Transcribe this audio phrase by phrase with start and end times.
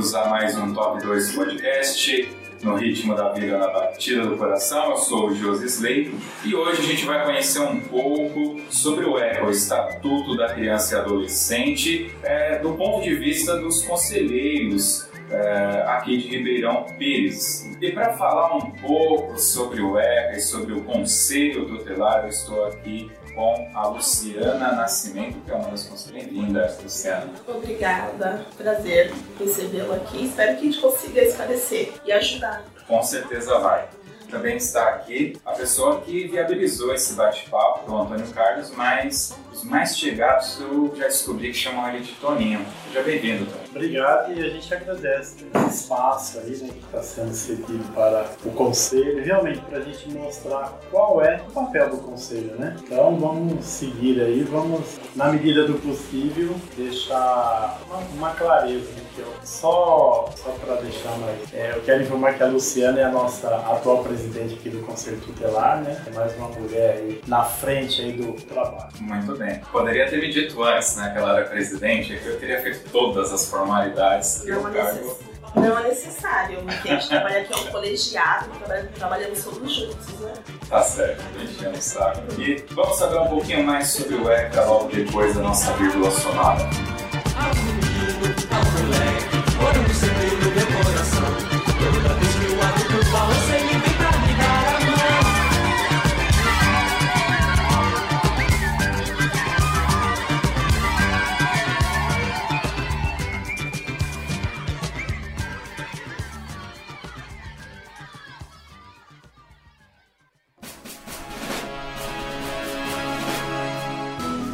[0.00, 2.32] Bem-vindos a mais um Top 2 Podcast
[2.62, 4.92] no ritmo da vida na batida do coração.
[4.92, 9.18] Eu sou o Josi Slay e hoje a gente vai conhecer um pouco sobre o
[9.18, 15.84] ECA, o Estatuto da Criança e Adolescente, é, do ponto de vista dos conselheiros é,
[15.88, 17.70] aqui de Ribeirão Pires.
[17.78, 22.64] E para falar um pouco sobre o ECA e sobre o Conselho Tutelar, eu estou
[22.64, 26.32] aqui com a Luciana Nascimento, que é uma das conselheiras.
[26.32, 27.30] Bem-vinda, Luciana.
[27.46, 30.26] Obrigada, prazer recebê-lo aqui.
[30.26, 32.64] Espero que a gente consiga esclarecer e ajudar.
[32.86, 33.88] Com certeza vai.
[34.30, 39.98] Também está aqui a pessoa que viabilizou esse bate-papo, o Antônio Carlos, mas os mais
[39.98, 42.64] chegados eu já descobri que chamam ele de Toninho.
[42.86, 43.70] Seja bem-vindo, Toninho.
[43.70, 48.50] Obrigado e a gente agradece esse espaço aí né, que está sendo cedido para o
[48.50, 52.76] Conselho, realmente para a gente mostrar qual é o papel do Conselho, né?
[52.82, 59.00] Então vamos seguir aí, vamos, na medida do possível, deixar uma, uma clareza?
[59.14, 63.04] Que eu, só só para deixar mais, é, eu quero informar que a Luciana é
[63.04, 66.02] a nossa atual presidente aqui do Conselho Tutelar, né?
[66.06, 68.90] É mais uma mulher aí na frente aí do trabalho.
[69.00, 69.60] Muito bem.
[69.72, 73.32] Poderia ter me dito antes, né, que ela era presidente, que eu teria feito todas
[73.32, 74.98] as formalidades que Não é, cargo...
[75.00, 75.16] necess...
[75.54, 80.20] não é necessário, porque a gente trabalha aqui é um colegiado, trabalha- trabalhamos todos juntos,
[80.20, 80.32] né?
[80.68, 82.20] Tá certo, enchendo o saco.
[82.40, 86.68] E vamos saber um pouquinho mais sobre o ECA logo depois da nossa vírgula sonora.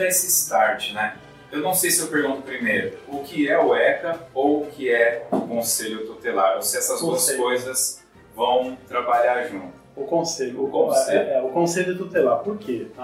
[0.00, 1.16] Dar esse start, né?
[1.52, 4.88] Eu não sei se eu pergunto primeiro o que é o ECA ou o que
[4.90, 7.38] é o Conselho Tutelar, ou se essas duas Conselho.
[7.42, 8.02] coisas
[8.34, 9.80] vão trabalhar junto.
[9.96, 11.18] O conselho, o, Conselho.
[11.18, 12.86] É, é, o conselho tutelar, por quê?
[12.96, 13.02] A,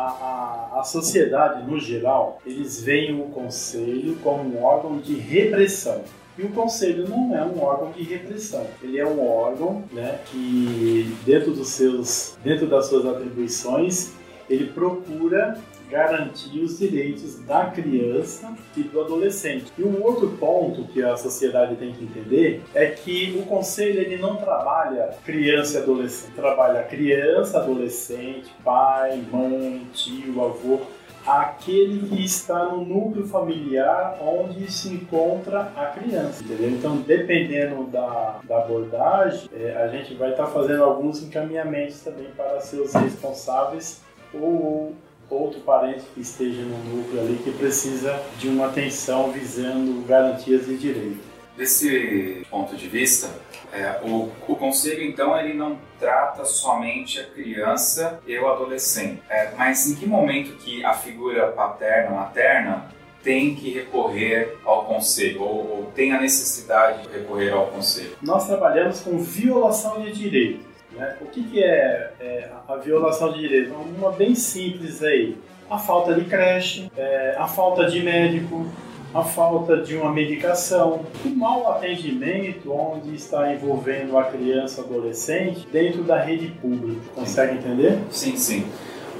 [0.77, 6.03] a, a sociedade, no geral, eles veem o conselho como um órgão de repressão.
[6.39, 8.66] E o conselho não é um órgão de repressão.
[8.83, 14.13] Ele é um órgão né, que, dentro, dos seus, dentro das suas atribuições,
[14.49, 15.59] ele procura
[15.91, 19.72] garantir os direitos da criança e do adolescente.
[19.78, 24.16] E um outro ponto que a sociedade tem que entender é que o conselho ele
[24.16, 30.80] não trabalha criança e adolescente, trabalha criança, adolescente, pai, mãe, tio, avô,
[31.27, 36.71] aquele que está no núcleo familiar onde se encontra a criança, entendeu?
[36.71, 42.60] Então, dependendo da, da abordagem, eh, a gente vai estar fazendo alguns encaminhamentos também para
[42.60, 44.94] seus responsáveis ou
[45.28, 50.77] outro parente que esteja no núcleo ali que precisa de uma atenção visando garantias de
[50.77, 51.27] direito.
[51.57, 53.31] Desse ponto de vista,
[53.73, 59.53] é, o, o conselho então ele não trata somente a criança e o adolescente, é,
[59.57, 62.89] mas em que momento que a figura paterna, materna
[63.23, 68.17] tem que recorrer ao conselho ou, ou tem a necessidade de recorrer ao conselho?
[68.23, 70.66] Nós trabalhamos com violação de direitos.
[70.97, 71.16] Né?
[71.21, 73.72] O que, que é, é, a violação de direitos?
[73.97, 75.37] Uma bem simples aí.
[75.71, 78.66] A falta de creche, é, a falta de médico,
[79.13, 86.03] a falta de uma medicação, o mau atendimento onde está envolvendo a criança adolescente dentro
[86.03, 87.01] da rede pública.
[87.15, 87.99] Consegue entender?
[88.10, 88.66] Sim, sim.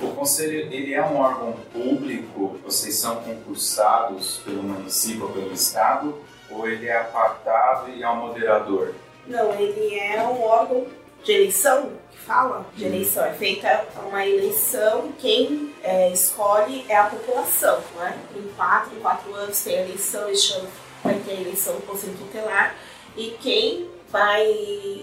[0.03, 6.15] O conselho ele é um órgão público, vocês são concursados pelo município ou pelo estado,
[6.51, 8.93] ou ele é apartado e é um moderador?
[9.27, 10.85] Não, ele é um órgão
[11.27, 17.05] de eleição, que fala de eleição, é feita uma eleição, quem é, escolhe é a
[17.05, 18.17] população, né?
[18.37, 20.69] Em quatro, em quatro anos tem a eleição, este ano
[21.03, 22.77] vai ter a eleição do Conselho Tutelar,
[23.17, 24.47] e quem vai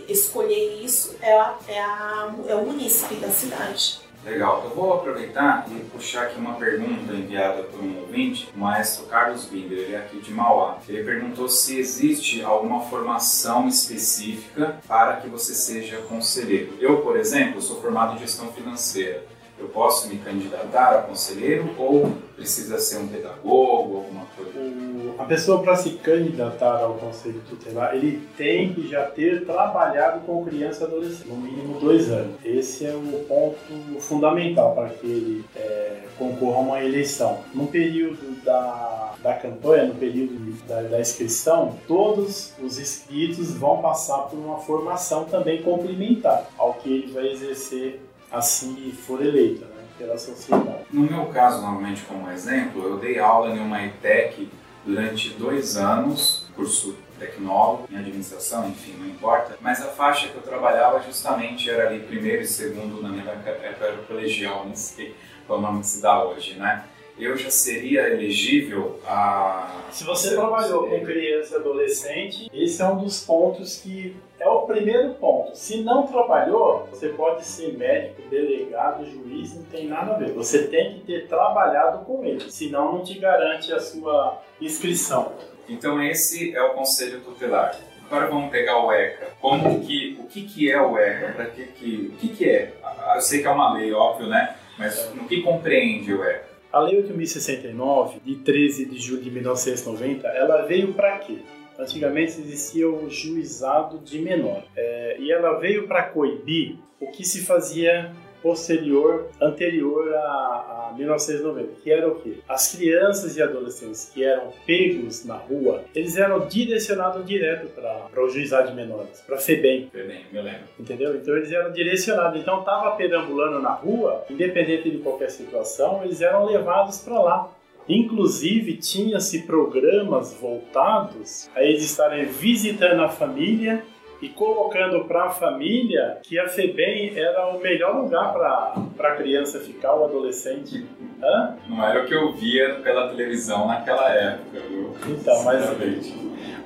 [0.08, 4.00] escolher isso é, a, é, a, é o município da cidade.
[4.26, 4.64] Legal.
[4.64, 9.46] Eu vou aproveitar e puxar aqui uma pergunta enviada por um ouvinte, o maestro Carlos
[9.46, 10.78] Binder, ele é aqui de Mauá.
[10.88, 16.74] Ele perguntou se existe alguma formação específica para que você seja conselheiro.
[16.80, 19.33] Eu, por exemplo, sou formado em gestão financeira.
[19.64, 24.60] Eu posso me candidatar a conselheiro ou precisa ser um pedagogo, alguma coisa?
[24.60, 30.20] O, a pessoa para se candidatar ao conselho tutelar, ele tem que já ter trabalhado
[30.26, 32.36] com criança e adolescente, no mínimo dois anos.
[32.44, 37.40] Esse é o ponto fundamental para que ele é, concorra a uma eleição.
[37.54, 44.24] No período da, da campanha, no período da, da inscrição, todos os inscritos vão passar
[44.24, 48.02] por uma formação também complementar ao que ele vai exercer
[48.34, 50.86] assim for eleito né, pela sociedade.
[50.92, 54.50] No meu caso, normalmente como exemplo, eu dei aula em uma ETEC
[54.84, 60.42] durante dois anos, curso tecnólogo em administração, enfim, não importa, mas a faixa que eu
[60.42, 65.16] trabalhava justamente era ali primeiro e segundo, na minha época era colegial, não sei
[65.46, 66.84] qual é o nome que se dá hoje, né?
[67.18, 69.82] Eu já seria elegível a.
[69.92, 74.62] Se você trabalhou com criança e adolescente, esse é um dos pontos que é o
[74.62, 75.56] primeiro ponto.
[75.56, 80.32] Se não trabalhou, você pode ser médico, delegado, juiz, não tem nada a ver.
[80.34, 85.34] Você tem que ter trabalhado com ele, senão não te garante a sua inscrição.
[85.70, 87.78] Então esse é o conselho tutelar.
[88.08, 89.28] Agora vamos pegar o ECA.
[89.40, 91.34] Como que, o que, que é o ECA?
[91.34, 92.74] Para que, que, o que, que é?
[93.16, 94.56] Eu sei que é uma lei, óbvio, né?
[94.78, 96.53] Mas no que compreende o ECA?
[96.74, 101.38] A Lei 8.069, de 13 de julho de 1990, ela veio para quê?
[101.78, 107.46] Antigamente existia o juizado de menor é, e ela veio para coibir o que se
[107.46, 108.12] fazia
[108.44, 112.40] posterior, anterior a, a 1990, que era o quê?
[112.48, 118.30] As crianças e adolescentes que eram pegos na rua, eles eram direcionados direto para o
[118.30, 119.90] juizado de menores, para FEBEM.
[119.90, 120.64] FEBEM, me lembro.
[120.78, 121.16] Entendeu?
[121.16, 122.40] Então eles eram direcionados.
[122.40, 127.50] Então estava perambulando na rua, independente de qualquer situação, eles eram levados para lá.
[127.88, 133.84] Inclusive, tinha-se programas voltados a eles estarem visitando a família
[134.24, 139.60] e colocando para a família que a FEBEM era o melhor lugar para a criança
[139.60, 140.86] ficar, o adolescente.
[141.22, 141.58] Hã?
[141.68, 144.96] Não era o que eu via pela televisão naquela época, viu?
[145.08, 145.70] Então, mas,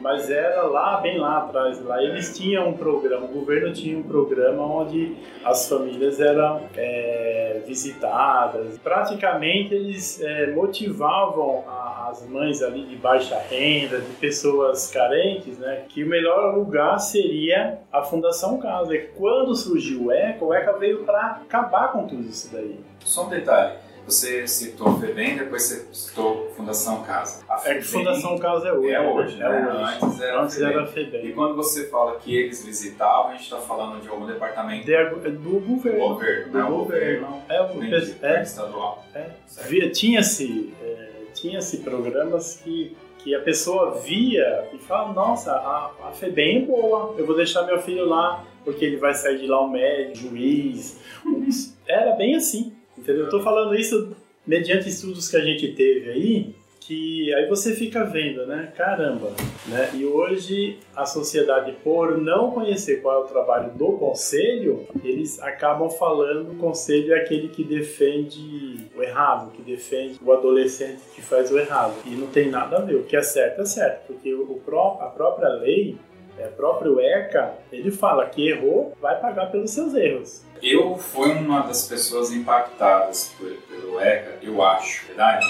[0.01, 1.84] mas era lá, bem lá atrás.
[1.84, 7.62] Lá eles tinham um programa, o governo tinha um programa onde as famílias eram é,
[7.65, 8.77] visitadas.
[8.79, 15.84] Praticamente eles é, motivavam a, as mães ali de baixa renda, de pessoas carentes, né,
[15.89, 18.96] que o melhor lugar seria a Fundação Casa.
[18.96, 22.79] E quando surgiu o ECA, o ECA veio para acabar com tudo isso daí.
[23.00, 27.43] Só um detalhe você citou FEBEM, depois você citou Fundação Casa.
[27.49, 28.91] A é que Fundação Casa é hoje.
[28.91, 29.45] É hoje, né?
[29.45, 29.83] É hoje.
[29.83, 30.73] Antes era Antes FEBEM.
[30.73, 31.25] era FEBEM.
[31.27, 35.29] E quando você fala que eles visitavam, a gente está falando de algum departamento de,
[35.31, 35.99] do governo.
[35.99, 37.27] Do governo, do não governo.
[37.27, 37.43] governo.
[37.49, 39.05] É o é, é, estadual.
[39.13, 39.89] É.
[39.89, 46.59] Tinha-se é, tinha programas que que a pessoa via e fala, nossa, a, a FEBEM
[46.59, 49.69] é boa, eu vou deixar meu filho lá, porque ele vai sair de lá um
[49.69, 50.97] médico, juiz.
[51.85, 52.76] Era bem assim,
[53.07, 53.25] entendeu?
[53.25, 58.05] Eu tô falando isso mediante estudos que a gente teve aí, que aí você fica
[58.05, 58.71] vendo, né?
[58.75, 59.33] Caramba,
[59.67, 59.89] né?
[59.93, 65.89] E hoje a sociedade, por não conhecer qual é o trabalho do conselho, eles acabam
[65.89, 71.51] falando o conselho é aquele que defende o errado, que defende o adolescente que faz
[71.51, 71.95] o errado.
[72.05, 72.95] E não tem nada a ver.
[72.95, 75.97] O que é certo é certo, porque o pró a própria lei
[76.38, 80.44] é, próprio ECA, ele fala que errou, vai pagar pelos seus erros.
[80.62, 85.46] Eu fui uma das pessoas impactadas por, pelo ECA, eu acho, verdade?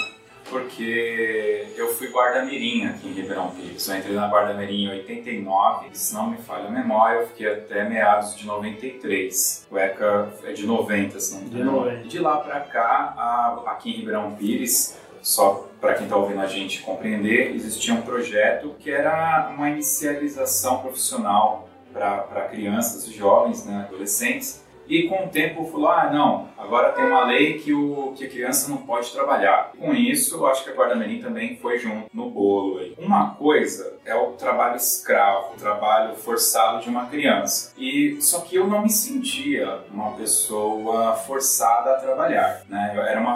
[0.50, 3.86] porque eu fui guarda-mirim aqui em Ribeirão Pires.
[3.86, 7.84] Eu entrei na guarda-mirim em 89, se não me falha a memória, eu fiquei até
[7.86, 9.66] meados de 93.
[9.70, 11.72] O ECA é de 90, se não me De engano.
[11.80, 12.08] 90.
[12.08, 16.46] De lá pra cá, a- aqui em Ribeirão Pires, só para quem está ouvindo a
[16.46, 23.86] gente compreender, existia um projeto que era uma inicialização profissional para crianças e jovens, né,
[23.86, 24.64] adolescentes.
[24.88, 28.28] E com o tempo falou, ah, não, agora tem uma lei que, o, que a
[28.28, 29.72] criança não pode trabalhar.
[29.78, 32.78] Com isso, eu acho que a Guarda Mirim também foi junto no bolo.
[32.78, 32.94] Aí.
[32.98, 37.74] Uma coisa é o trabalho escravo, o trabalho forçado de uma criança.
[37.76, 42.62] E Só que eu não me sentia uma pessoa forçada a trabalhar.
[42.68, 42.92] Né?
[43.08, 43.34] Era uma,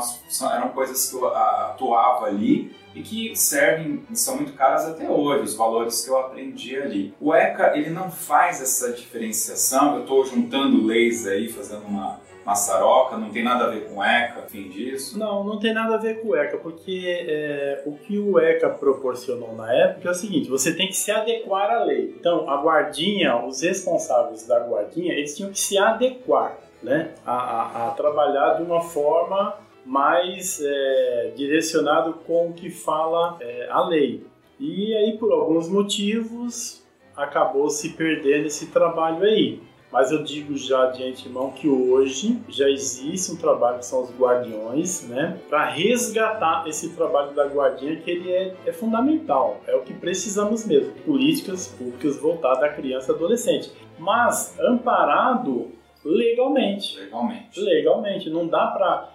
[0.55, 5.55] eram coisas que eu atuava ali e que servem, são muito caras até hoje, os
[5.55, 7.15] valores que eu aprendi ali.
[7.21, 13.17] O ECA, ele não faz essa diferenciação, eu estou juntando leis aí, fazendo uma maçaroca,
[13.17, 15.17] não tem nada a ver com ECA, fim disso.
[15.19, 18.69] Não, não tem nada a ver com o ECA, porque é, o que o ECA
[18.69, 22.15] proporcionou na época é o seguinte: você tem que se adequar à lei.
[22.19, 27.89] Então, a guardinha, os responsáveis da guardinha, eles tinham que se adequar né, a, a-
[27.89, 34.25] a trabalhar de uma forma mais é, direcionado com o que fala é, a lei.
[34.59, 36.83] E aí, por alguns motivos,
[37.17, 39.61] acabou se perdendo esse trabalho aí.
[39.93, 44.11] Mas eu digo já de antemão que hoje já existe um trabalho que são os
[44.19, 45.39] guardiões, né?
[45.51, 49.61] Para resgatar esse trabalho da guardinha, que ele é, é fundamental.
[49.67, 50.95] É o que precisamos mesmo.
[51.05, 53.71] Políticas públicas voltadas à criança e adolescente.
[53.99, 55.71] Mas amparado
[56.03, 56.99] legalmente.
[56.99, 57.61] Legalmente.
[57.61, 58.31] Legalmente.
[58.31, 59.12] Não dá para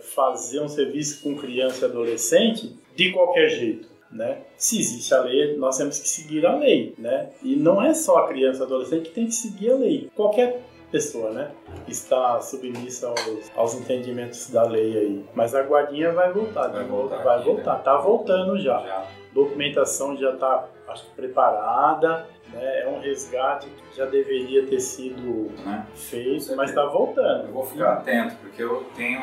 [0.00, 3.88] fazer um serviço com criança e adolescente de qualquer jeito.
[4.10, 4.38] Né?
[4.56, 7.28] Se existe a lei, nós temos que seguir a lei, né?
[7.42, 10.10] E não é só a criança e adolescente que tem que seguir a lei.
[10.16, 11.50] Qualquer pessoa, né?
[11.86, 15.24] Está submissa aos, aos entendimentos da lei aí.
[15.34, 17.62] Mas a guardinha vai voltar, Vai voltar vai aqui, né?
[17.84, 18.80] Tá voltando já.
[18.80, 19.06] Já.
[19.34, 22.80] Documentação já está, acho preparada, né?
[22.82, 25.86] É um resgate que já deveria ter sido Né?
[25.94, 27.46] feito, mas está voltando.
[27.46, 29.20] Eu vou ficar atento, porque eu tenho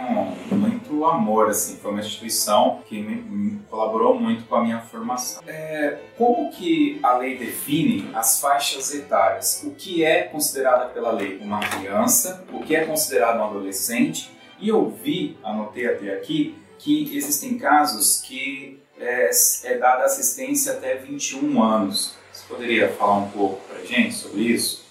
[0.51, 5.41] muito amor, assim, foi uma instituição que me, me colaborou muito com a minha formação.
[5.47, 9.63] É, como que a lei define as faixas etárias?
[9.63, 14.31] O que é considerada pela lei uma criança, o que é considerado um adolescente?
[14.59, 19.29] E eu vi, anotei até aqui, que existem casos que é,
[19.63, 22.15] é dada assistência até 21 anos.
[22.35, 24.83] Você poderia falar um pouco pra gente sobre isso?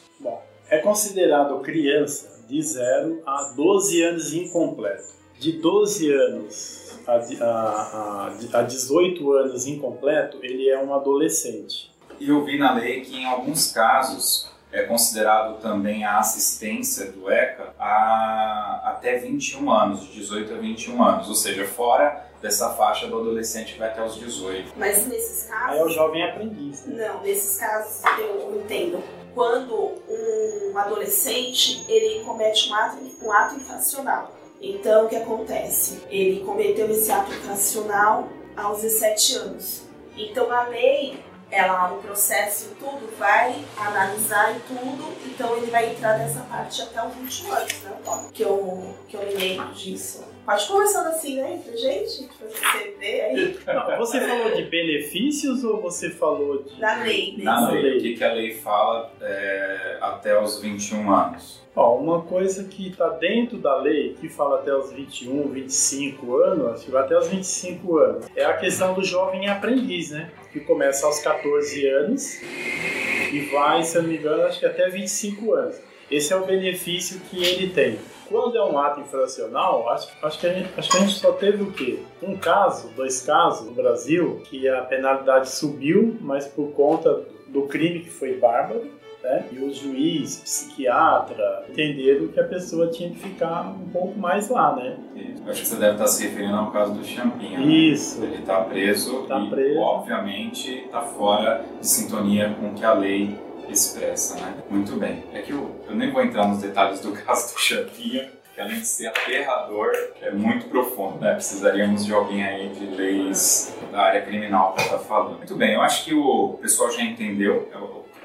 [0.70, 5.12] É considerado criança de 0 a 12 anos incompleto.
[5.38, 7.12] De 12 anos a,
[7.44, 11.92] a, a, a 18 anos incompleto, ele é um adolescente.
[12.18, 17.30] E eu vi na lei que em alguns casos é considerado também a assistência do
[17.30, 23.06] ECA a até 21 anos, de 18 a 21 anos, ou seja, fora dessa faixa
[23.06, 24.72] do adolescente que vai até os 18.
[24.76, 25.94] Mas nesses Aí é o casos.
[25.94, 26.84] jovem aprendiz.
[26.86, 27.08] né?
[27.08, 29.02] Não, nesses casos eu entendo.
[29.34, 34.32] Quando um adolescente ele comete um ato, um ato infracional.
[34.60, 36.02] Então o que acontece?
[36.08, 39.82] Ele cometeu esse ato infracional aos 17 anos.
[40.16, 41.18] Então a lei,
[41.54, 46.82] ela no processo e tudo, vai analisar e tudo, então ele vai entrar nessa parte
[46.82, 47.92] até os 21 anos, né?
[48.04, 48.30] Tom?
[48.32, 50.24] Que eu, que eu me lembro disso.
[50.44, 53.58] Pode conversando assim, né, entre gente, pra você ver aí.
[53.66, 56.78] Não, você falou de benefícios ou você falou de.
[56.78, 57.44] Na lei, né?
[57.44, 57.98] Na lei, lei.
[57.98, 61.64] o que, que a lei fala é, até os 21 anos?
[61.74, 66.66] Ó, uma coisa que está dentro da lei, que fala até os 21, 25 anos,
[66.68, 70.30] acho que vai até os 25 anos, é a questão do jovem aprendiz, né?
[70.54, 72.40] Que começa aos 14 anos
[73.32, 75.76] e vai, se eu não me engano, acho que até 25 anos.
[76.08, 77.98] Esse é o benefício que ele tem.
[78.28, 81.62] Quando é um ato infracional, acho, acho, que gente, acho que a gente só teve
[81.62, 81.98] o quê?
[82.22, 88.00] Um caso, dois casos no Brasil, que a penalidade subiu, mas por conta do crime
[88.00, 88.88] que foi bárbaro,
[89.24, 89.44] né?
[89.50, 94.76] E o juiz, psiquiatra, entenderam que a pessoa tinha que ficar um pouco mais lá,
[94.76, 94.96] né?
[95.44, 97.58] Eu Acho que você deve estar se referindo ao caso do Champinha.
[97.58, 97.66] né?
[97.66, 98.22] Isso.
[98.22, 99.78] Ele está preso Tá e, preso.
[99.80, 103.36] obviamente, está fora de sintonia com o que a lei
[103.68, 104.54] expressa, né?
[104.70, 105.24] Muito bem.
[105.32, 108.76] É que eu, eu nem vou entrar nos detalhes do caso do Champinha, que além
[108.78, 109.90] de ser aterrador,
[110.22, 111.32] é muito profundo, né?
[111.34, 115.38] Precisaríamos de alguém aí de leis da área criminal para estar falando.
[115.38, 117.68] Muito bem, eu acho que o pessoal já entendeu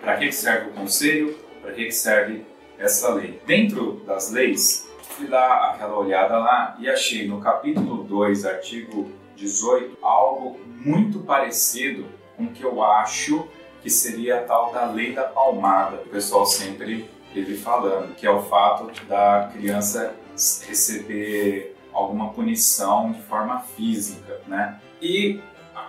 [0.02, 2.46] para que serve o conselho, para que serve
[2.78, 3.42] essa lei.
[3.46, 9.98] Dentro das leis, fui dar aquela olhada lá e achei no capítulo 2, artigo 18,
[10.02, 13.48] algo muito parecido com o que eu acho
[13.82, 18.26] que seria a tal da lei da palmada, que o pessoal sempre vive falando, que
[18.26, 20.16] é o fato da criança
[20.68, 24.80] receber alguma punição de forma física, né?
[25.02, 25.40] E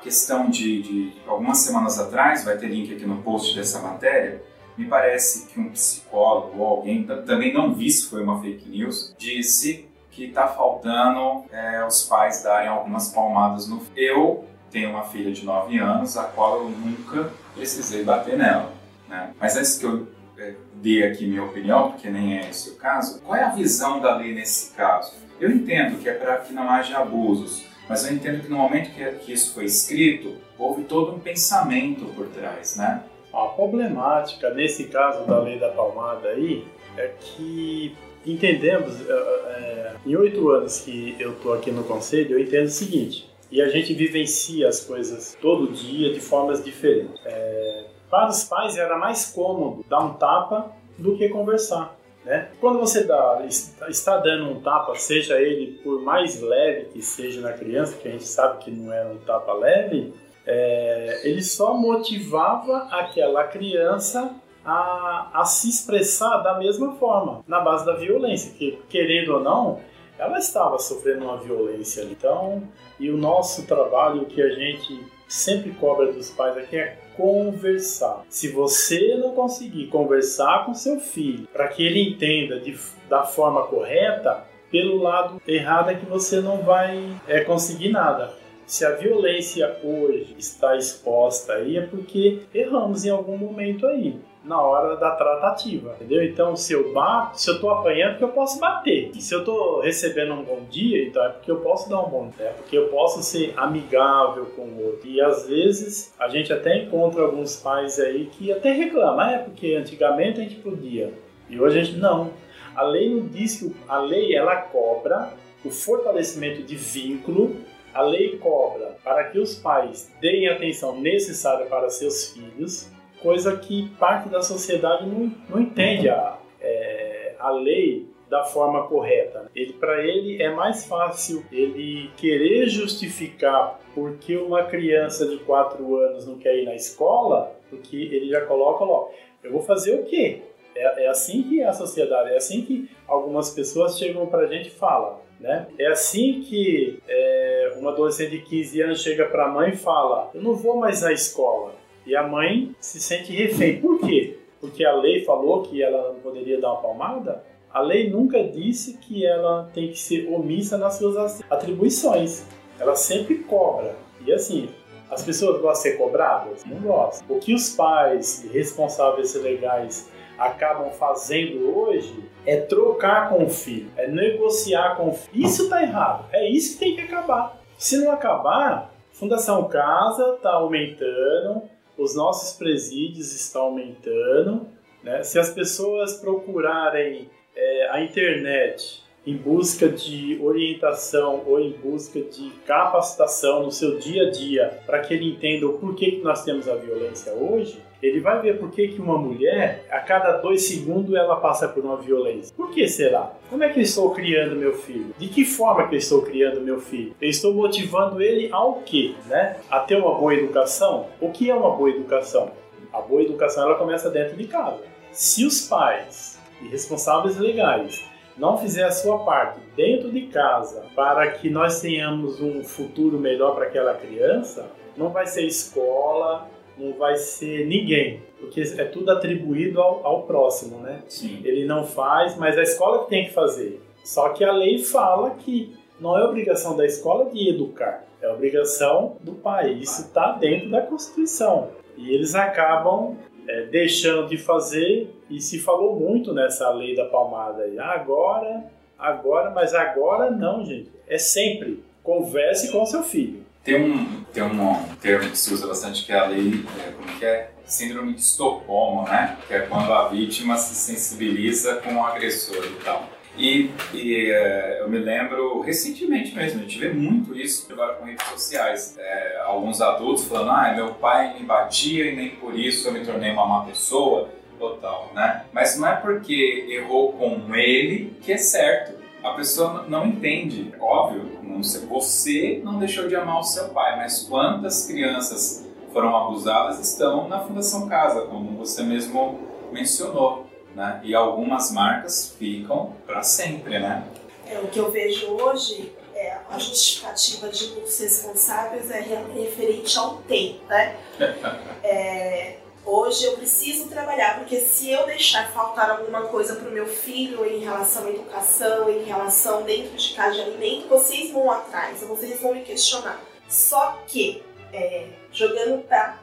[0.02, 4.42] questão de, de algumas semanas atrás, vai ter link aqui no post dessa matéria,
[4.76, 9.14] me parece que um psicólogo ou alguém, também não vi se foi uma fake news,
[9.18, 13.80] disse que está faltando é, os pais darem algumas palmadas no.
[13.96, 18.72] Eu tenho uma filha de 9 anos, a qual eu nunca precisei bater nela.
[19.08, 19.32] Né?
[19.38, 23.20] Mas antes que eu é, dê aqui minha opinião, porque nem é esse o caso,
[23.20, 25.12] qual é a visão da lei nesse caso?
[25.38, 28.92] Eu entendo que é para que não haja abusos, mas eu entendo que no momento
[28.92, 33.02] que, isso foi escrito, houve todo um pensamento por trás, né?
[33.32, 36.64] A problemática nesse caso da lei da palmada aí
[36.96, 37.92] é que
[38.24, 43.28] entendemos, é, em oito anos que eu estou aqui no conselho, eu entendo o seguinte,
[43.50, 47.20] e a gente vivencia as coisas todo dia de formas diferentes.
[47.24, 51.98] É, para os pais era mais cômodo dar um tapa do que conversar.
[52.24, 52.48] Né?
[52.60, 53.42] Quando você dá,
[53.88, 58.12] está dando um tapa, seja ele por mais leve que seja na criança, que a
[58.12, 60.12] gente sabe que não era um tapa leve,
[60.46, 64.34] é, ele só motivava aquela criança
[64.64, 69.80] a, a se expressar da mesma forma, na base da violência, que querendo ou não,
[70.18, 72.02] ela estava sofrendo uma violência.
[72.02, 72.62] Então,
[72.98, 78.24] e o nosso trabalho, que a gente sempre cobra dos pais aqui é conversar.
[78.30, 82.74] Se você não conseguir conversar com seu filho para que ele entenda de,
[83.10, 88.32] da forma correta, pelo lado errado é que você não vai é, conseguir nada.
[88.64, 94.60] Se a violência hoje está exposta aí é porque erramos em algum momento aí na
[94.60, 96.24] hora da tratativa, entendeu?
[96.24, 99.10] Então, se eu bato, se eu tô apanhando, é porque eu posso bater.
[99.14, 102.08] E se eu tô recebendo um bom dia, então é porque eu posso dar um
[102.08, 105.06] bom dia, é porque eu posso ser amigável com o outro.
[105.08, 109.38] E às vezes a gente até encontra alguns pais aí que até reclamam, ah, é
[109.38, 111.12] porque antigamente a gente podia
[111.48, 112.30] e hoje a gente não.
[112.74, 117.56] A lei não diz que a lei ela cobra o fortalecimento de vínculo
[117.92, 122.88] a lei cobra para que os pais deem atenção necessária para seus filhos,
[123.22, 129.50] coisa que parte da sociedade não, não entende a, é, a lei da forma correta.
[129.54, 136.26] Ele para ele é mais fácil ele querer justificar porque uma criança de 4 anos
[136.26, 140.42] não quer ir na escola, porque ele já coloca logo, eu vou fazer o quê?
[140.76, 144.46] É, é assim que é a sociedade, é assim que algumas pessoas chegam para a
[144.46, 145.18] gente e falam.
[145.40, 145.66] Né?
[145.78, 150.30] É assim que é, uma adolescente de 15 anos chega para a mãe e fala:
[150.34, 151.79] Eu não vou mais à escola.
[152.06, 153.80] E a mãe se sente refém.
[153.80, 154.38] Por quê?
[154.60, 157.44] Porque a lei falou que ela não poderia dar uma palmada?
[157.72, 162.46] A lei nunca disse que ela tem que ser omissa nas suas atribuições.
[162.78, 163.94] Ela sempre cobra.
[164.26, 164.68] E assim,
[165.10, 166.64] as pessoas gostam de ser cobradas?
[166.64, 167.36] Não gostam.
[167.36, 174.08] O que os pais responsáveis legais acabam fazendo hoje é trocar com o filho, é
[174.08, 175.46] negociar com o filho.
[175.46, 176.26] Isso está errado.
[176.32, 177.60] É isso que tem que acabar.
[177.76, 181.62] Se não acabar, Fundação Casa está aumentando,
[182.00, 184.66] os nossos presídios estão aumentando.
[185.04, 185.22] Né?
[185.22, 192.50] Se as pessoas procurarem é, a internet em busca de orientação ou em busca de
[192.66, 196.66] capacitação no seu dia a dia para que ele entenda o porquê que nós temos
[196.66, 201.14] a violência hoje, ele vai ver por que, que uma mulher, a cada dois segundos,
[201.14, 202.54] ela passa por uma violência.
[202.56, 203.32] Por que será?
[203.48, 205.14] Como é que eu estou criando meu filho?
[205.18, 207.14] De que forma que eu estou criando meu filho?
[207.20, 209.14] Eu estou motivando ele ao quê?
[209.26, 209.56] Né?
[209.70, 211.08] A ter uma boa educação?
[211.20, 212.50] O que é uma boa educação?
[212.92, 214.82] A boa educação ela começa dentro de casa.
[215.12, 218.04] Se os pais e responsáveis legais
[218.36, 223.54] não fizer a sua parte dentro de casa para que nós tenhamos um futuro melhor
[223.54, 226.48] para aquela criança, não vai ser escola,
[226.80, 231.02] não vai ser ninguém, porque é tudo atribuído ao, ao próximo, né?
[231.08, 231.40] Sim.
[231.44, 233.80] Ele não faz, mas a escola que tem que fazer.
[234.02, 239.16] Só que a lei fala que não é obrigação da escola de educar, é obrigação
[239.20, 239.72] do pai.
[239.74, 241.68] Isso está dentro da Constituição.
[241.96, 243.16] E eles acabam
[243.46, 247.78] é, deixando de fazer, e se falou muito nessa lei da palmada aí.
[247.78, 248.64] Ah, agora,
[248.98, 250.90] agora, mas agora não, gente.
[251.06, 251.82] É sempre.
[252.02, 253.44] Converse com seu filho.
[253.62, 257.18] Tem um, tem um termo que se usa bastante que é a lei, é, como
[257.18, 257.50] que é?
[257.66, 259.36] Síndrome de Estocolmo, né?
[259.46, 263.08] Que é quando a vítima se sensibiliza com o agressor e tal.
[263.36, 268.06] E, e é, eu me lembro recentemente mesmo, a gente vê muito isso agora com
[268.06, 268.96] redes sociais.
[268.98, 273.04] É, alguns adultos falando, ah, meu pai me batia e nem por isso eu me
[273.04, 275.44] tornei uma má pessoa, total, né?
[275.52, 278.99] Mas não é porque errou com ele que é certo.
[279.22, 280.72] A pessoa não entende.
[280.80, 286.16] Óbvio, não sei, você não deixou de amar o seu pai, mas quantas crianças foram
[286.16, 289.40] abusadas estão na Fundação Casa, como você mesmo
[289.72, 290.46] mencionou.
[290.74, 291.00] Né?
[291.02, 294.04] E algumas marcas ficam para sempre, né?
[294.46, 299.00] É, o que eu vejo hoje é a justificativa de muitos responsáveis é
[299.34, 300.96] referente ao tempo, né?
[301.82, 302.58] É,
[302.90, 307.46] hoje eu preciso trabalhar, porque se eu deixar faltar alguma coisa para o meu filho
[307.46, 312.40] em relação à educação, em relação dentro de casa de alimento, vocês vão atrás, vocês
[312.40, 313.22] vão me questionar.
[313.48, 316.18] Só que, é, jogando para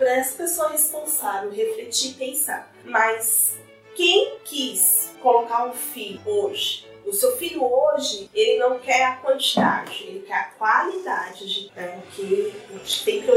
[0.00, 3.56] essa pessoa responsável refletir e pensar, mas
[3.94, 10.04] quem quis colocar um filho hoje o seu filho hoje, ele não quer a quantidade,
[10.04, 13.30] ele quer a qualidade de, né, que a gente sempre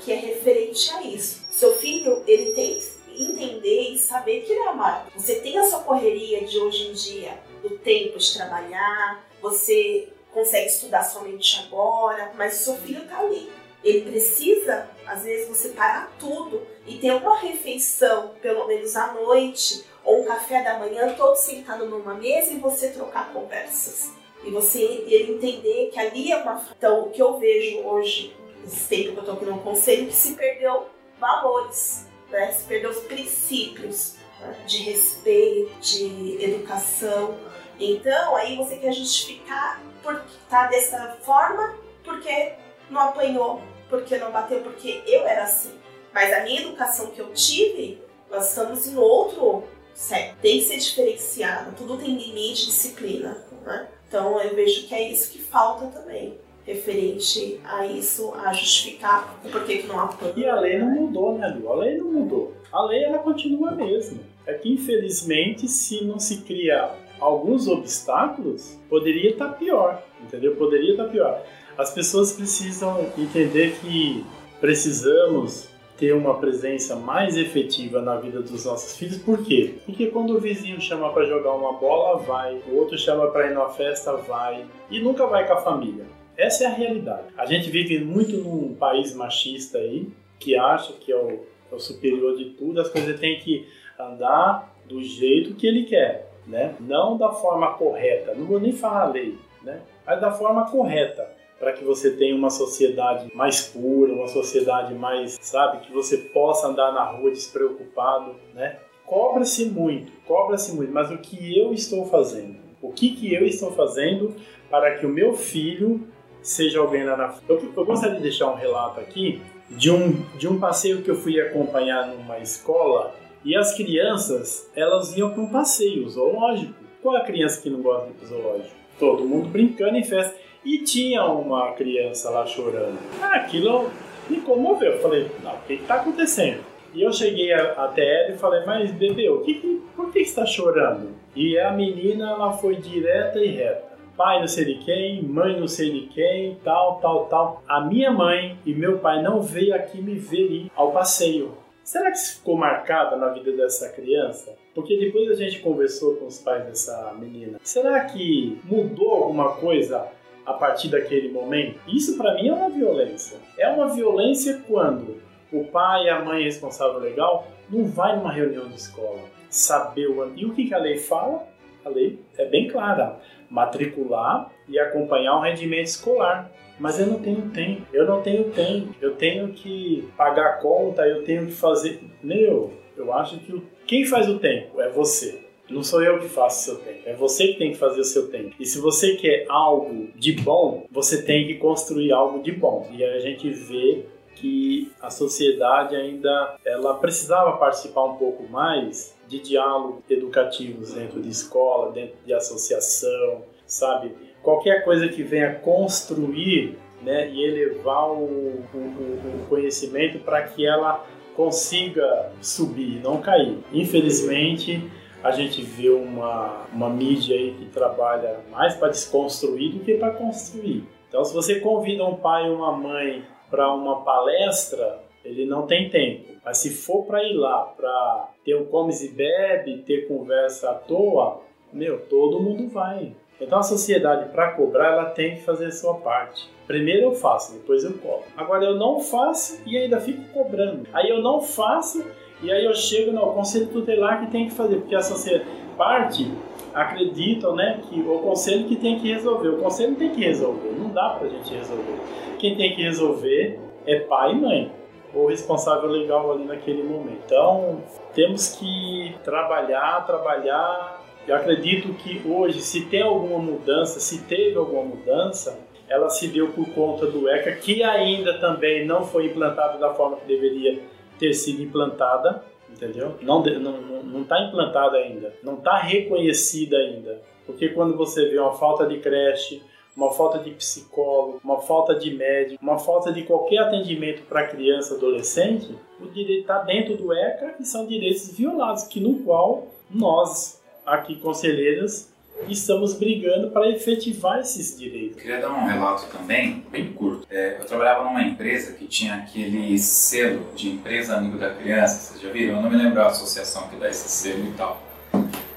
[0.00, 1.41] que é referente a isso.
[1.52, 5.12] Seu filho, ele tem que entender e saber que ele é amado.
[5.14, 10.66] Você tem a sua correria de hoje em dia, do tempo de trabalhar, você consegue
[10.66, 13.52] estudar somente agora, mas o seu filho está ali.
[13.84, 19.84] Ele precisa, às vezes, você parar tudo e ter uma refeição, pelo menos à noite,
[20.02, 24.10] ou um café da manhã, todos sentados numa mesa e você trocar conversas.
[24.42, 26.66] E você ele entender que ali é uma.
[26.76, 30.14] Então, o que eu vejo hoje, nesse tempo que eu estou aqui no conselho, que
[30.14, 30.86] se perdeu
[31.22, 32.50] valores, né?
[32.50, 34.64] se perdeu os princípios né?
[34.66, 37.38] de respeito, de educação.
[37.78, 42.54] Então, aí você quer justificar por tá dessa forma, porque
[42.90, 45.72] não apanhou, porque não bateu, porque eu era assim.
[46.12, 50.40] Mas a minha educação que eu tive, nós estamos em outro certo.
[50.40, 53.88] Tem que ser diferenciado, tudo tem limite, disciplina, né?
[54.08, 59.48] Então eu vejo que é isso que falta também, referente a isso, a justificar o
[59.48, 60.32] porquê que não apanha.
[60.36, 61.70] E a lei não mudou, né, Lu?
[61.70, 62.52] A lei não mudou.
[62.72, 64.18] A lei ela continua a mesma.
[64.46, 70.56] É que infelizmente se não se cria alguns obstáculos, poderia estar tá pior, entendeu?
[70.56, 71.42] Poderia estar tá pior.
[71.78, 74.24] As pessoas precisam entender que
[74.60, 79.18] precisamos ter uma presença mais efetiva na vida dos nossos filhos.
[79.18, 79.74] Por quê?
[79.86, 82.60] Porque quando o vizinho chama para jogar uma bola, vai.
[82.68, 84.66] O outro chama para ir numa festa, vai.
[84.90, 86.04] E nunca vai com a família.
[86.42, 87.28] Essa é a realidade.
[87.38, 90.08] A gente vive muito num país machista aí,
[90.40, 93.64] que acha que é o, é o superior de tudo, as coisas têm que
[93.96, 96.74] andar do jeito que ele quer, né?
[96.80, 98.34] Não da forma correta.
[98.34, 99.82] Não vou nem falar lei, né?
[100.04, 105.38] Mas da forma correta para que você tenha uma sociedade mais pura, uma sociedade mais,
[105.40, 108.80] sabe, que você possa andar na rua despreocupado, né?
[109.06, 112.56] Cobra-se muito, cobra-se muito, mas o que eu estou fazendo?
[112.82, 114.34] O que, que eu estou fazendo
[114.68, 116.08] para que o meu filho
[116.42, 117.44] seja alguém lá na frente?
[117.48, 121.16] Eu, eu gostaria de deixar um relato aqui de um, de um passeio que eu
[121.16, 126.74] fui acompanhar numa escola e as crianças, elas iam para um passeio zoológico.
[127.02, 128.74] Qual a criança que não gosta de zoológico?
[128.98, 130.36] Todo mundo brincando em festa.
[130.64, 132.96] E tinha uma criança lá chorando.
[133.20, 133.90] Ah, aquilo
[134.30, 134.92] me comoveu.
[134.92, 136.60] Eu falei, não, o que está acontecendo?
[136.94, 140.46] E eu cheguei até ela e falei, mas bebê, o que, que, por que está
[140.46, 141.08] chorando?
[141.34, 143.91] E a menina ela foi direta e reta.
[144.16, 147.62] Pai não sei de quem, mãe não sei de quem, tal, tal, tal.
[147.68, 151.52] A minha mãe e meu pai não veio aqui me ver ir ao passeio.
[151.82, 154.54] Será que isso ficou marcada na vida dessa criança?
[154.74, 157.58] Porque depois a gente conversou com os pais dessa menina.
[157.62, 160.08] Será que mudou alguma coisa
[160.44, 161.78] a partir daquele momento.
[161.86, 163.38] Isso para mim é uma violência.
[163.58, 165.20] É uma violência quando
[165.52, 170.32] o pai e a mãe responsável legal não vai numa reunião de escola saber o
[170.34, 171.46] e o que, que a lei fala.
[171.84, 173.20] A lei é bem clara:
[173.52, 176.50] matricular e acompanhar o rendimento escolar.
[176.80, 181.22] Mas eu não tenho tempo, eu não tenho tempo, eu tenho que pagar conta, eu
[181.22, 182.00] tenho que fazer.
[182.22, 185.42] Meu, eu acho que quem faz o tempo é você.
[185.70, 188.04] Não sou eu que faço o seu tempo, é você que tem que fazer o
[188.04, 188.54] seu tempo.
[188.58, 192.88] E se você quer algo de bom, você tem que construir algo de bom.
[192.92, 199.40] E a gente vê que a sociedade ainda ela precisava participar um pouco mais de
[199.40, 204.14] diálogos educativos dentro de escola, dentro de associação, sabe?
[204.42, 211.04] Qualquer coisa que venha construir né, e elevar o, o, o conhecimento para que ela
[211.34, 213.58] consiga subir, não cair.
[213.72, 214.90] Infelizmente,
[215.22, 220.10] a gente vê uma, uma mídia aí que trabalha mais para desconstruir do que para
[220.10, 220.84] construir.
[221.08, 225.88] Então, se você convida um pai ou uma mãe para uma palestra, ele não tem
[225.88, 226.32] tempo.
[226.44, 230.74] Mas se for para ir lá para ter um comes e bebe, ter conversa à
[230.74, 231.40] toa,
[231.72, 233.12] meu, todo mundo vai.
[233.40, 236.48] Então a sociedade, para cobrar, ela tem que fazer a sua parte.
[236.66, 238.24] Primeiro eu faço, depois eu cobro.
[238.36, 240.86] Agora eu não faço e ainda fico cobrando.
[240.92, 242.04] Aí eu não faço
[242.42, 246.30] e aí eu chego no conselho tutelar que tem que fazer, porque a sociedade parte
[246.74, 249.48] acreditam, né, que o conselho que tem que resolver.
[249.48, 252.00] O conselho tem que resolver, não dá pra gente resolver.
[252.38, 254.72] Quem tem que resolver é pai e mãe,
[255.14, 257.22] ou responsável legal ali naquele momento.
[257.24, 257.82] Então,
[258.14, 264.82] temos que trabalhar, trabalhar Eu acredito que hoje, se tem alguma mudança, se teve alguma
[264.82, 265.56] mudança,
[265.88, 270.16] ela se deu por conta do ECA, que ainda também não foi implantado da forma
[270.16, 270.82] que deveria
[271.18, 273.16] ter sido implantada, entendeu?
[273.20, 277.20] Não está não, não tá implantada ainda, não está reconhecida ainda.
[277.46, 279.62] Porque quando você vê uma falta de creche,
[279.96, 284.94] uma falta de psicólogo, uma falta de médico, uma falta de qualquer atendimento para criança,
[284.94, 290.60] adolescente, o direito está dentro do ECA e são direitos violados, que no qual nós,
[290.86, 292.12] aqui conselheiras,
[292.48, 295.20] estamos brigando para efetivar esses direitos.
[295.20, 297.26] Queria dar um relato também, bem curto.
[297.30, 302.20] É, eu trabalhava numa empresa que tinha aquele selo de empresa amigo da criança, vocês
[302.20, 302.56] já viram?
[302.56, 304.82] Eu não me lembro a associação que dá esse selo e tal.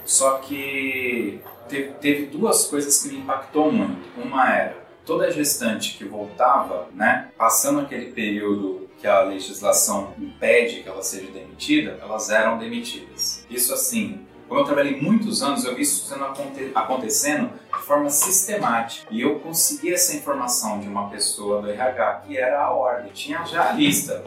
[0.04, 4.08] Só que teve, teve duas coisas que me impactou muito.
[4.20, 10.90] Uma era toda gestante que voltava, né, passando aquele período que a legislação impede que
[10.90, 13.46] ela seja demitida, elas eram demitidas.
[13.50, 18.10] Isso assim, como eu trabalhei muitos anos, eu vi isso sendo aconte acontecendo de forma
[18.10, 19.08] sistemática.
[19.12, 23.12] E eu consegui essa informação de uma pessoa do RH que era a ordem.
[23.12, 24.24] Tinha já a lista.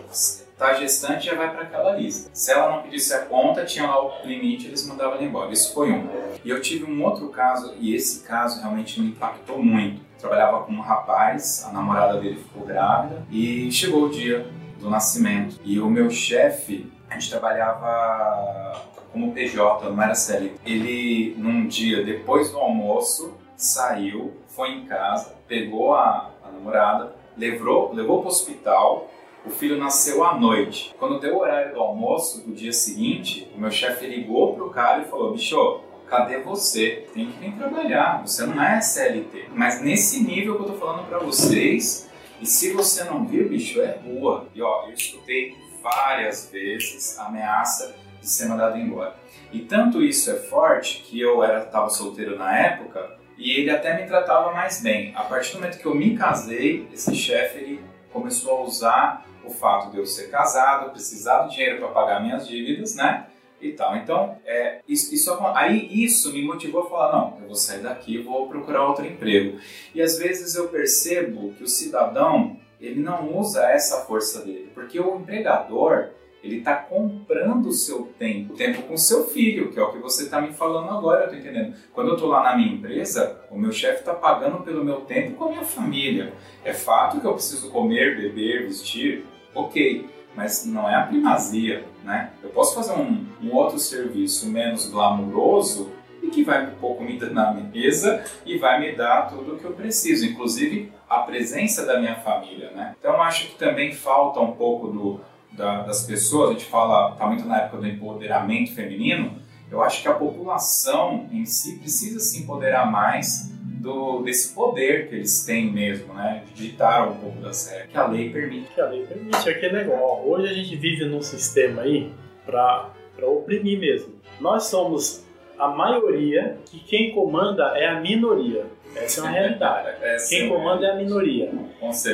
[0.59, 2.31] Tá gestante já vai para aquela lista.
[2.33, 5.53] Se ela não pedisse a conta, tinha lá o limite, eles mandavam ela embora.
[5.53, 6.09] Isso foi um.
[6.45, 10.01] E eu tive um outro caso, e esse caso realmente me impactou muito.
[10.19, 15.61] Trabalhava com um rapaz, a namorada dele ficou grávida, e chegou o dia do nascimento.
[15.65, 20.59] E o meu chefe, a gente trabalhava como PJ, não era CLT.
[20.67, 27.93] Ele, num dia depois do almoço, saiu, foi em casa, pegou a, a namorada, levou,
[27.93, 29.09] levou para o hospital.
[29.45, 30.95] O filho nasceu à noite.
[30.99, 35.03] Quando deu o horário do almoço do dia seguinte, o meu chefe ligou pro cara
[35.03, 37.07] e falou: Bicho, cadê você?
[37.15, 39.51] Tem que vir trabalhar, você não é CLT.
[39.55, 42.09] Mas nesse nível que eu tô falando para vocês,
[42.41, 44.49] e se você não viu, bicho, é rua.
[44.55, 49.17] E ó, eu escutei várias vezes ameaça de ser mandado embora.
[49.53, 53.97] E tanto isso é forte que eu era estava solteiro na época e ele até
[53.97, 55.13] me tratava mais bem.
[55.15, 57.81] A partir do momento que eu me casei, esse chefe ele
[58.13, 62.47] começou a usar o fato de eu ser casado, precisar do dinheiro para pagar minhas
[62.47, 63.27] dívidas, né?
[63.61, 63.97] E tal.
[63.97, 68.19] Então, é, isso, isso, aí isso me motivou a falar: não, eu vou sair daqui,
[68.19, 69.59] vou procurar outro emprego.
[69.95, 75.01] E às vezes eu percebo que o cidadão ele não usa essa força dele, porque
[75.01, 76.11] o empregador
[76.43, 79.93] ele está comprando o seu tempo, o tempo com o seu filho, que é o
[79.93, 81.75] que você está me falando agora, eu estou entendendo.
[81.93, 85.37] Quando eu estou lá na minha empresa, o meu chefe está pagando pelo meu tempo
[85.37, 86.33] com a minha família.
[86.65, 92.31] É fato que eu preciso comer, beber, vestir, ok, mas não é a primazia, né?
[92.43, 95.91] Eu posso fazer um, um outro serviço menos glamouroso
[96.23, 99.59] e que vai um pouco me dar na mesa e vai me dar tudo o
[99.59, 102.95] que eu preciso, inclusive a presença da minha família, né?
[102.99, 105.21] Então acho que também falta um pouco do
[105.53, 109.37] da, das pessoas, a gente fala, está muito na época do empoderamento feminino,
[109.71, 115.17] eu acho que a população em si precisa se empoderar mais do, desse poder que
[115.17, 116.43] eles têm mesmo, né?
[116.55, 118.75] De ditar um pouco das regras que a lei permite.
[118.75, 120.29] Que a lei permite, aquele negócio.
[120.29, 122.13] Hoje a gente vive num sistema aí
[122.45, 124.15] para oprimir mesmo.
[124.41, 125.25] Nós somos
[125.59, 128.67] a maioria que quem comanda é a minoria.
[128.95, 129.97] Essa é uma realidade.
[130.29, 131.51] quem é comanda é a minoria.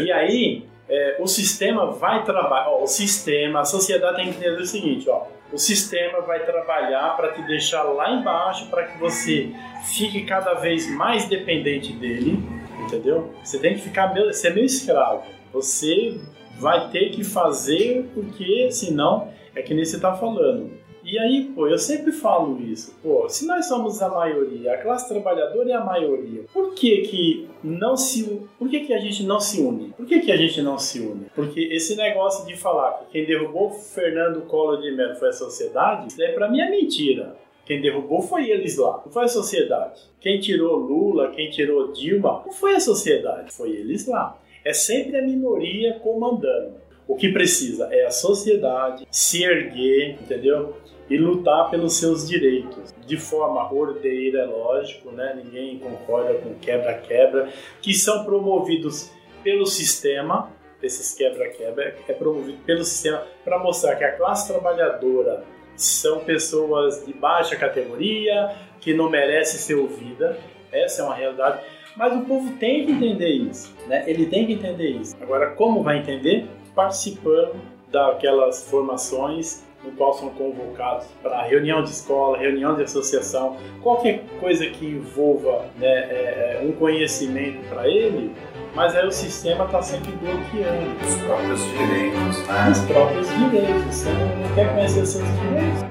[0.01, 4.67] E aí, é, o sistema vai trabalhar, o sistema, a sociedade tem que entender o
[4.67, 9.53] seguinte, ó, o sistema vai trabalhar para te deixar lá embaixo para que você
[9.85, 12.43] fique cada vez mais dependente dele,
[12.81, 13.33] entendeu?
[13.43, 15.23] Você tem que ficar meu, ser meu escravo.
[15.53, 16.21] Você
[16.59, 20.73] vai ter que fazer porque senão é que nem você está falando.
[21.15, 22.93] E aí, pô, eu sempre falo isso.
[23.01, 27.49] Pô, se nós somos a maioria, a classe trabalhadora é a maioria, por que que
[27.63, 28.43] não se...
[28.59, 29.91] Por que que a gente não se une?
[29.91, 31.27] Por que que a gente não se une?
[31.33, 36.09] Porque esse negócio de falar que quem derrubou Fernando Collor de Mello foi a sociedade,
[36.09, 37.37] isso daí pra mim é mentira.
[37.65, 40.01] Quem derrubou foi eles lá, não foi a sociedade.
[40.21, 44.37] Quem tirou Lula, quem tirou Dilma, não foi a sociedade, foi eles lá.
[44.65, 46.83] É sempre a minoria comandando.
[47.07, 50.75] O que precisa é a sociedade se erguer, entendeu?
[51.09, 55.41] E lutar pelos seus direitos de forma ordeira, lógico, né?
[55.45, 57.51] Ninguém concorda com quebra-quebra,
[57.83, 59.11] que são promovidos
[59.43, 60.51] pelo sistema.
[60.83, 65.45] Esses quebra-quebra é promovido pelo sistema para mostrar que a classe trabalhadora
[65.77, 70.39] são pessoas de baixa categoria que não merecem ser ouvida.
[70.71, 71.65] Essa é uma realidade.
[71.97, 74.05] Mas o povo tem que entender isso, né?
[74.07, 75.17] Ele tem que entender isso.
[75.21, 76.47] Agora, como vai entender?
[76.75, 77.55] Participando
[77.89, 84.67] daquelas formações no qual são convocados para reunião de escola, reunião de associação, qualquer coisa
[84.67, 88.33] que envolva né, é, é um conhecimento para ele,
[88.75, 90.97] mas aí o sistema está sempre bloqueando.
[91.07, 92.71] Os próprios direitos, né?
[92.71, 93.95] Os próprios direitos.
[93.95, 95.84] Você não quer conhecer os seus direitos.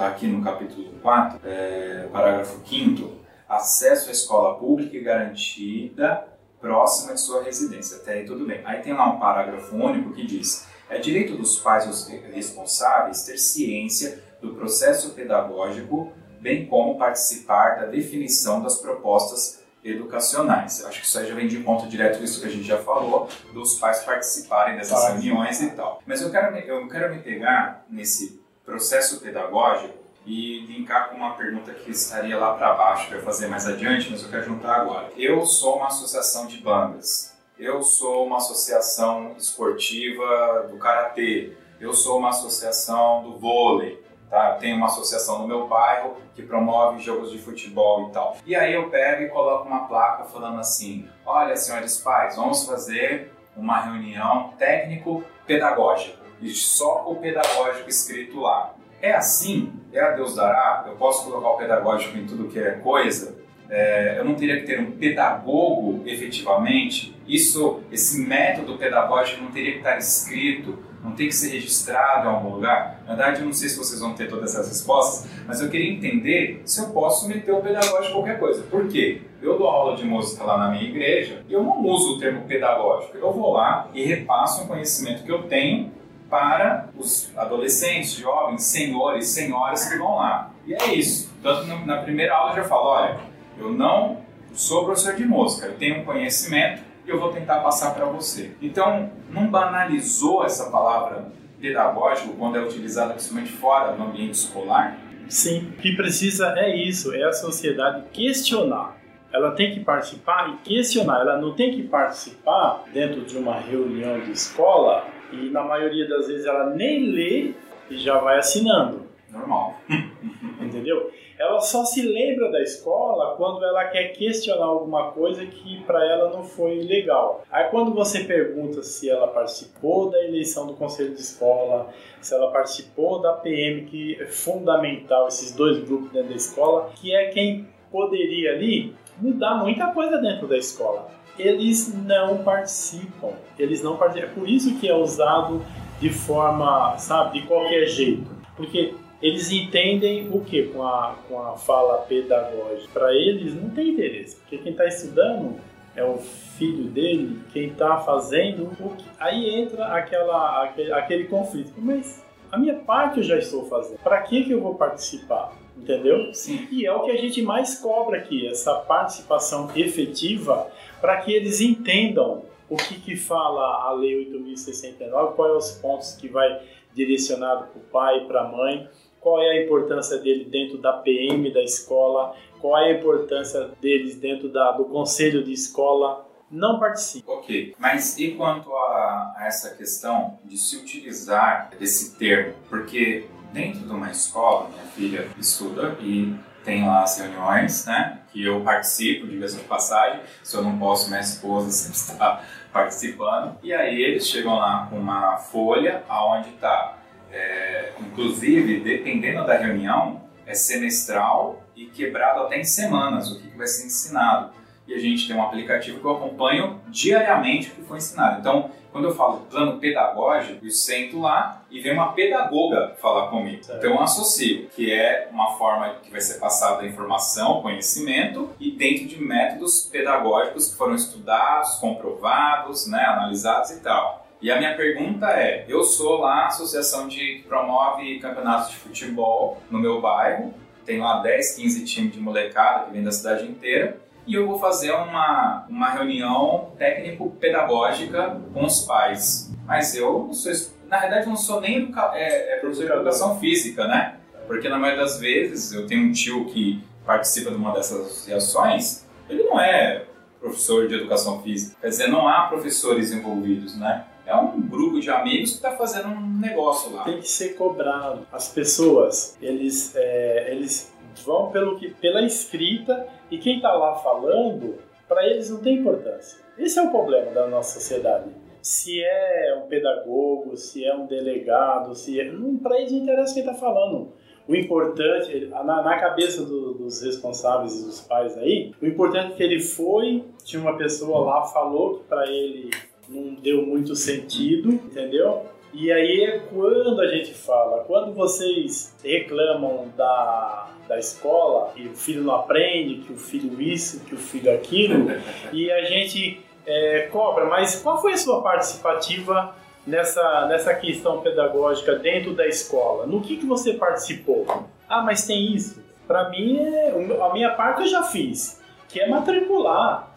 [0.00, 6.26] Voltar aqui no capítulo 4, é, parágrafo 5 acesso à escola pública e garantida
[6.60, 7.98] próxima de sua residência.
[7.98, 8.62] Até aí tudo bem.
[8.64, 13.36] Aí tem lá um parágrafo único que diz: é direito dos pais os responsáveis ter
[13.36, 20.80] ciência do processo pedagógico, bem como participar da definição das propostas educacionais.
[20.80, 22.64] Eu acho que isso aí já vem de encontro direto com isso que a gente
[22.64, 26.02] já falou, dos pais participarem dessas reuniões e tal.
[26.06, 28.39] Mas eu quero, eu quero me pegar nesse
[28.70, 33.48] processo pedagógico e linkar com uma pergunta que estaria lá para baixo, que eu fazer
[33.48, 35.08] mais adiante, mas eu quero juntar agora.
[35.16, 42.18] Eu sou uma associação de bandas, eu sou uma associação esportiva do karatê, eu sou
[42.18, 44.52] uma associação do vôlei, tá?
[44.52, 48.36] Tenho uma associação no meu bairro que promove jogos de futebol e tal.
[48.46, 53.32] E aí eu pego e coloco uma placa falando assim: olha, senhores pais, vamos fazer
[53.56, 56.19] uma reunião técnico-pedagógica.
[56.40, 58.74] E só o pedagógico escrito lá.
[59.02, 59.72] É assim?
[59.92, 60.84] É a Deus dará?
[60.86, 63.38] Eu posso colocar o pedagógico em tudo que é coisa?
[63.68, 67.16] É, eu não teria que ter um pedagogo efetivamente?
[67.26, 72.30] Isso, esse método pedagógico não teria que estar escrito, não tem que ser registrado em
[72.30, 73.00] algum lugar?
[73.06, 75.90] Na verdade, eu não sei se vocês vão ter todas essas respostas, mas eu queria
[75.92, 78.62] entender se eu posso meter o pedagógico em qualquer coisa.
[78.64, 79.22] Por quê?
[79.40, 82.42] Eu dou aula de música lá na minha igreja e eu não uso o termo
[82.46, 83.16] pedagógico.
[83.16, 85.92] Eu vou lá e repasso um conhecimento que eu tenho
[86.30, 90.52] para os adolescentes, jovens, senhores, senhoras que vão lá.
[90.64, 91.34] E é isso.
[91.42, 93.20] Tanto na primeira aula eu já falo, olha,
[93.58, 94.20] eu não
[94.52, 98.52] sou professor de música, eu tenho um conhecimento e eu vou tentar passar para você.
[98.62, 104.96] Então, não banalizou essa palavra pedagógico quando é utilizada principalmente fora do ambiente escolar?
[105.28, 108.96] Sim, o que precisa é isso, é a sociedade questionar.
[109.32, 111.20] Ela tem que participar e questionar.
[111.20, 116.28] Ela não tem que participar dentro de uma reunião de escola e na maioria das
[116.28, 117.52] vezes ela nem lê
[117.90, 119.06] e já vai assinando.
[119.30, 119.76] Normal.
[120.60, 121.10] Entendeu?
[121.38, 126.30] Ela só se lembra da escola quando ela quer questionar alguma coisa que para ela
[126.30, 127.42] não foi legal.
[127.50, 131.88] Aí quando você pergunta se ela participou da eleição do conselho de escola,
[132.20, 137.14] se ela participou da PM, que é fundamental esses dois grupos dentro da escola, que
[137.14, 143.32] é quem poderia ali mudar muita coisa dentro da escola eles não participam.
[143.58, 144.30] Eles não participam.
[144.30, 145.64] É por isso que é usado
[146.00, 148.30] de forma, sabe, de qualquer jeito.
[148.56, 152.88] Porque eles entendem o que com a, com a fala pedagógica?
[152.92, 154.36] Para eles não tem interesse.
[154.36, 155.56] Porque quem está estudando
[155.94, 159.04] é o filho dele, quem está fazendo o que...
[159.18, 161.72] Aí entra aquela, aquele, aquele conflito.
[161.76, 163.98] Mas a minha parte eu já estou fazendo.
[163.98, 165.52] Para que, que eu vou participar?
[165.80, 166.32] Entendeu?
[166.34, 166.68] Sim.
[166.70, 171.60] E é o que a gente mais cobra aqui, essa participação efetiva para que eles
[171.60, 176.60] entendam o que, que fala a Lei 8.069, quais os pontos que vai
[176.94, 178.88] direcionado para o pai para a mãe,
[179.20, 184.16] qual é a importância dele dentro da PM da escola, qual é a importância deles
[184.16, 186.26] dentro da, do conselho de escola.
[186.50, 187.30] Não participa.
[187.30, 192.54] Ok, mas e quanto a, a essa questão de se utilizar desse termo?
[192.68, 196.34] Porque dentro de uma escola, minha filha estuda e
[196.64, 198.18] tem lá as reuniões, né?
[198.32, 200.20] Que eu participo, de vez em passagem.
[200.42, 203.56] Se eu não posso, minha esposa sempre está participando.
[203.62, 206.98] E aí eles chegam lá com uma folha aonde está,
[207.32, 213.56] é, inclusive, dependendo da reunião, é semestral e quebrado até em semanas o que, que
[213.56, 214.52] vai ser ensinado.
[214.86, 218.40] E a gente tem um aplicativo que eu acompanho diariamente o que foi ensinado.
[218.40, 223.62] Então, quando eu falo plano pedagógico, eu sento lá e vem uma pedagoga falar comigo.
[223.62, 223.78] Certo.
[223.78, 228.70] Então eu associo, que é uma forma que vai ser passada a informação, conhecimento, e
[228.70, 234.26] dentro de métodos pedagógicos que foram estudados, comprovados, né, analisados e tal.
[234.42, 238.76] E a minha pergunta é: eu sou lá a associação de, que promove campeonatos de
[238.76, 243.44] futebol no meu bairro, tem lá 10, 15 times de molecada que vem da cidade
[243.46, 244.00] inteira
[244.30, 249.52] e eu vou fazer uma, uma reunião técnico-pedagógica com os pais.
[249.66, 250.52] Mas eu não sou,
[250.88, 254.20] na verdade, eu não sou nem educa, é, é professor de educação física, né?
[254.46, 259.04] Porque na maioria das vezes eu tenho um tio que participa de uma dessas associações,
[259.28, 260.04] ele não é
[260.38, 261.76] professor de educação física.
[261.80, 264.06] Quer dizer, não há professores envolvidos, né?
[264.24, 267.02] É um grupo de amigos que está fazendo um negócio lá.
[267.02, 268.24] Tem que ser cobrado.
[268.30, 270.92] As pessoas, eles, é, eles
[271.24, 276.38] vão pelo que, pela escrita e quem está lá falando, para eles não tem importância.
[276.58, 278.30] Esse é o problema da nossa sociedade.
[278.62, 282.30] Se é um pedagogo, se é um delegado, se é...
[282.62, 284.12] para eles não interessa quem está falando.
[284.46, 289.36] o importante, na, na cabeça do, dos responsáveis e dos pais aí, o importante é
[289.36, 292.70] que ele foi, tinha uma pessoa lá, falou que para ele
[293.08, 295.46] não deu muito sentido, entendeu?
[295.72, 301.94] E aí é quando a gente fala, quando vocês reclamam da, da escola, que o
[301.94, 305.06] filho não aprende, que o filho isso, que o filho aquilo,
[305.52, 309.54] e a gente é, cobra, mas qual foi a sua participativa
[309.86, 313.06] nessa, nessa questão pedagógica dentro da escola?
[313.06, 314.46] No que, que você participou?
[314.88, 315.82] Ah, mas tem isso.
[316.06, 316.90] Para mim, é,
[317.22, 320.09] a minha parte eu já fiz, que é matricular.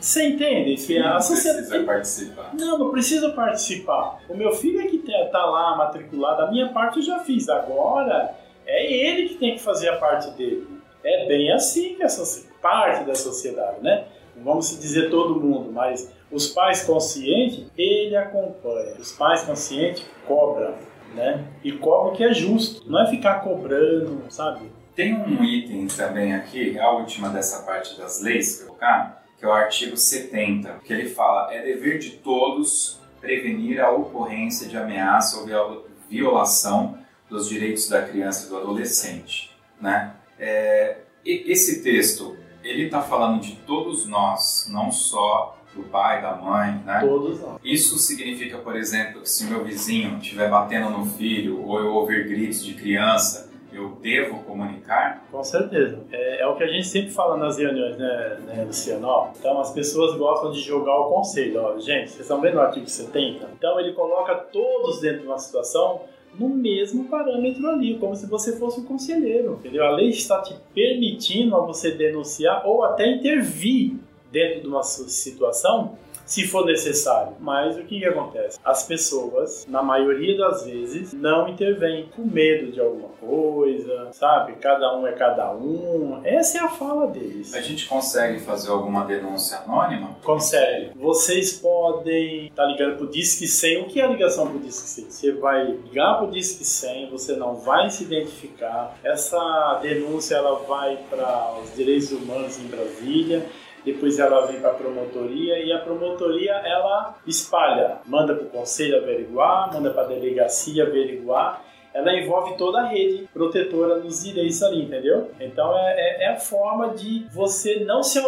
[0.00, 0.74] Você entende?
[0.74, 1.66] Que a sociedade...
[1.66, 2.50] precisa participar.
[2.54, 4.20] Não, não precisa participar.
[4.28, 7.48] O meu filho é que tá lá matriculado, a minha parte eu já fiz.
[7.48, 8.34] Agora
[8.66, 10.66] é ele que tem que fazer a parte dele.
[11.04, 14.04] É bem assim que essa parte da sociedade, né?
[14.36, 18.94] Não vamos se dizer todo mundo, mas os pais conscientes, ele acompanha.
[18.98, 20.74] Os pais conscientes cobram,
[21.14, 21.44] né?
[21.62, 22.90] E cobram o que é justo.
[22.90, 24.70] Não é ficar cobrando, sabe?
[24.94, 29.46] Tem um item também aqui, a última dessa parte das leis que eu colocar, que
[29.46, 34.76] é o artigo 70, que ele fala: é dever de todos prevenir a ocorrência de
[34.76, 36.96] ameaça ou violação
[37.28, 40.14] dos direitos da criança e do adolescente, né?
[40.38, 46.80] É, esse texto ele está falando de todos nós, não só do pai, da mãe,
[46.84, 47.00] né?
[47.00, 47.60] Todos nós.
[47.64, 52.28] Isso significa, por exemplo, que se meu vizinho estiver batendo no filho ou eu ouvir
[52.28, 55.24] gritos de criança, eu devo comunicar?
[55.30, 55.98] Com certeza.
[56.10, 59.06] É, é, o que a gente sempre fala nas reuniões, né, né Luciano?
[59.06, 61.62] Ó, então as pessoas gostam de jogar o conselho.
[61.62, 63.48] Ó, gente, vocês estão vendo o artigo 70?
[63.56, 66.02] Então ele coloca todos dentro de uma situação
[66.38, 69.84] no mesmo parâmetro ali, como se você fosse um conselheiro, entendeu?
[69.84, 73.96] A lei está te permitindo a você denunciar ou até intervir
[74.30, 75.98] dentro de uma situação
[76.32, 77.34] se for necessário.
[77.38, 78.58] Mas o que, que acontece?
[78.64, 84.54] As pessoas, na maioria das vezes, não intervêm com medo de alguma coisa, sabe?
[84.54, 86.22] Cada um é cada um.
[86.24, 87.52] Essa é a fala deles.
[87.52, 90.16] A gente consegue fazer alguma denúncia anônima?
[90.24, 90.92] Consegue.
[90.96, 93.82] Vocês podem estar tá ligando pro Disque 100.
[93.82, 95.10] O que é a ligação pro Disque 100?
[95.10, 98.96] Você vai ligar pro Disque 100, você não vai se identificar.
[99.04, 103.46] Essa denúncia ela vai para os direitos humanos em Brasília
[103.84, 108.98] depois ela vem para a promotoria e a promotoria ela espalha, manda para o conselho
[108.98, 111.64] averiguar, manda para a delegacia averiguar
[111.94, 115.30] ela envolve toda a rede protetora nos direitos ali, entendeu?
[115.38, 118.18] Então é, é, é a forma de você não se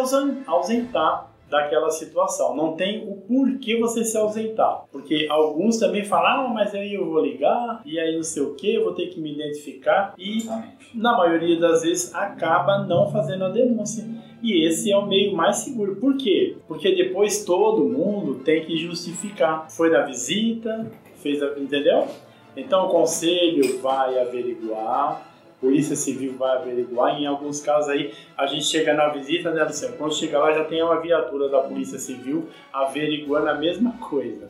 [0.45, 2.55] ausentar daquela situação.
[2.55, 4.83] Não tem o porquê você se ausentar.
[4.91, 8.55] Porque alguns também falam, ah, mas aí eu vou ligar, e aí não sei o
[8.55, 10.13] que, eu vou ter que me identificar.
[10.17, 10.43] E
[10.93, 14.03] na maioria das vezes acaba não fazendo a denúncia.
[14.45, 15.95] E esse é o meio mais seguro.
[15.95, 16.55] Por quê?
[16.67, 19.71] Porque depois todo mundo tem que justificar.
[19.71, 20.85] Foi na visita,
[21.15, 21.57] fez a.
[21.57, 22.05] Entendeu?
[22.55, 27.19] Então o conselho vai averiguar Polícia Civil vai averiguar.
[27.19, 29.97] Em alguns casos aí, a gente chega na visita, né, Luciano?
[29.97, 34.47] Quando chega lá, já tem uma viatura da Polícia Civil averiguando a mesma coisa,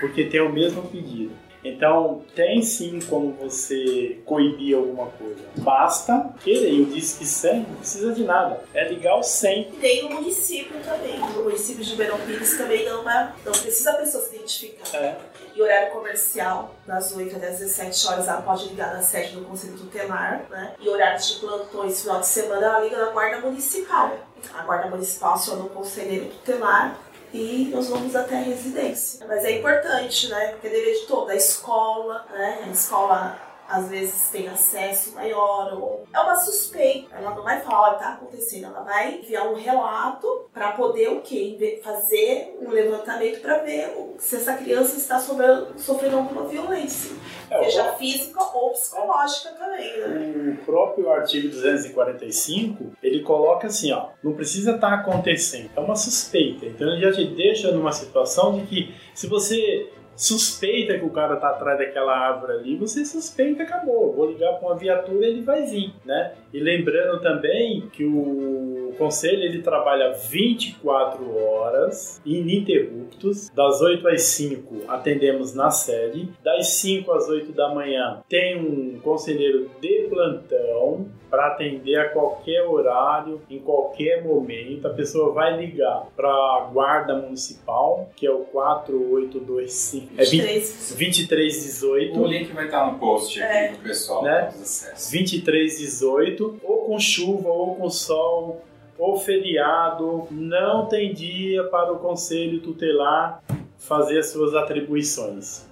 [0.00, 1.30] porque tem o mesmo pedido.
[1.68, 5.42] Então, tem sim como você coibir alguma coisa.
[5.56, 6.78] Basta querer.
[6.78, 8.62] Eu disse que 100 não precisa de nada.
[8.72, 9.72] É ligar o 100.
[9.80, 11.18] Tem no município também.
[11.18, 14.96] No município de Ribeirão Pires também não, é, não precisa a pessoa se identificar.
[14.96, 15.16] É.
[15.54, 19.76] E horário comercial, das 8 às 17 horas, ela pode ligar na sede do Conselho
[19.78, 20.74] Tutelar, né?
[20.78, 24.18] E horários de plantões, final de semana, ela liga na Guarda Municipal.
[24.54, 26.98] A Guarda Municipal aciona o conselheiro tutelar
[27.32, 29.26] e nós vamos até a residência.
[29.26, 30.48] Mas é importante, né?
[30.48, 32.64] Porque é dever de toda a escola, né?
[32.66, 37.14] A escola às vezes tem acesso maior ou é uma suspeita.
[37.16, 41.20] Ela não vai falar, olha, tá acontecendo, ela vai enviar um relato para poder o
[41.20, 41.80] quê?
[41.82, 47.14] Fazer um levantamento para ver se essa criança está sofrendo, sofrendo alguma violência,
[47.50, 47.96] é, seja o...
[47.96, 50.58] física ou psicológica também, né?
[50.60, 55.96] O próprio artigo 245, ele coloca assim, ó, não precisa estar tá acontecendo, é uma
[55.96, 56.66] suspeita.
[56.66, 61.36] Então ele já te deixa numa situação de que se você suspeita que o cara
[61.36, 64.12] tá atrás daquela árvore ali, você suspeita, acabou.
[64.14, 66.32] Vou ligar para uma viatura, ele vai vir, né?
[66.52, 74.84] E lembrando também que o conselho ele trabalha 24 horas ininterruptos, das 8 às 5
[74.88, 81.48] atendemos na sede, das 5 às 8 da manhã tem um conselheiro de plantão para
[81.48, 84.86] atender a qualquer horário, em qualquer momento.
[84.86, 92.20] A pessoa vai ligar para a guarda municipal, que é o 4825 é 2318.
[92.20, 93.68] O link vai estar no post aqui é.
[93.68, 94.50] pro pessoal né?
[94.52, 98.62] 2318, ou com chuva ou com sol
[98.98, 103.42] ou feriado, não tem dia para o conselho tutelar
[103.78, 105.64] fazer as suas atribuições.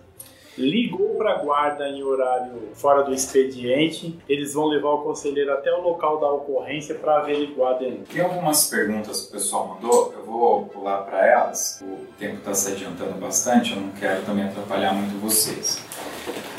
[0.56, 5.72] ligou para a guarda em horário fora do expediente, eles vão levar o conselheiro até
[5.72, 8.06] o local da ocorrência para averiguar denúncia.
[8.08, 11.82] Tem algumas perguntas que o pessoal mandou, eu vou pular para elas.
[11.82, 15.82] O tempo está se adiantando bastante, eu não quero também atrapalhar muito vocês.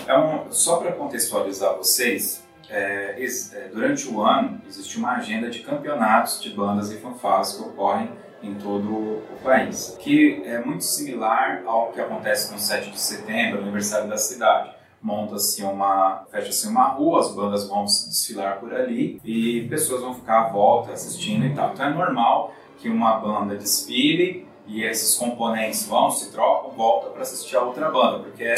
[0.06, 5.60] É um, só para contextualizar vocês, é, é, durante o ano existe uma agenda de
[5.60, 8.10] campeonatos de bandas e fanfarras que ocorrem
[8.42, 13.62] em todo o país, que é muito similar ao que acontece no 7 de setembro,
[13.62, 14.72] aniversário da cidade.
[15.02, 20.16] Monta-se uma, fecha-se uma rua, as bandas vão se desfilar por ali e pessoas vão
[20.16, 21.74] ficar à volta assistindo e tal.
[21.74, 27.22] Então é normal que uma banda desfile e esses componentes vão, se trocam, voltam para
[27.22, 28.56] assistir a outra banda, porque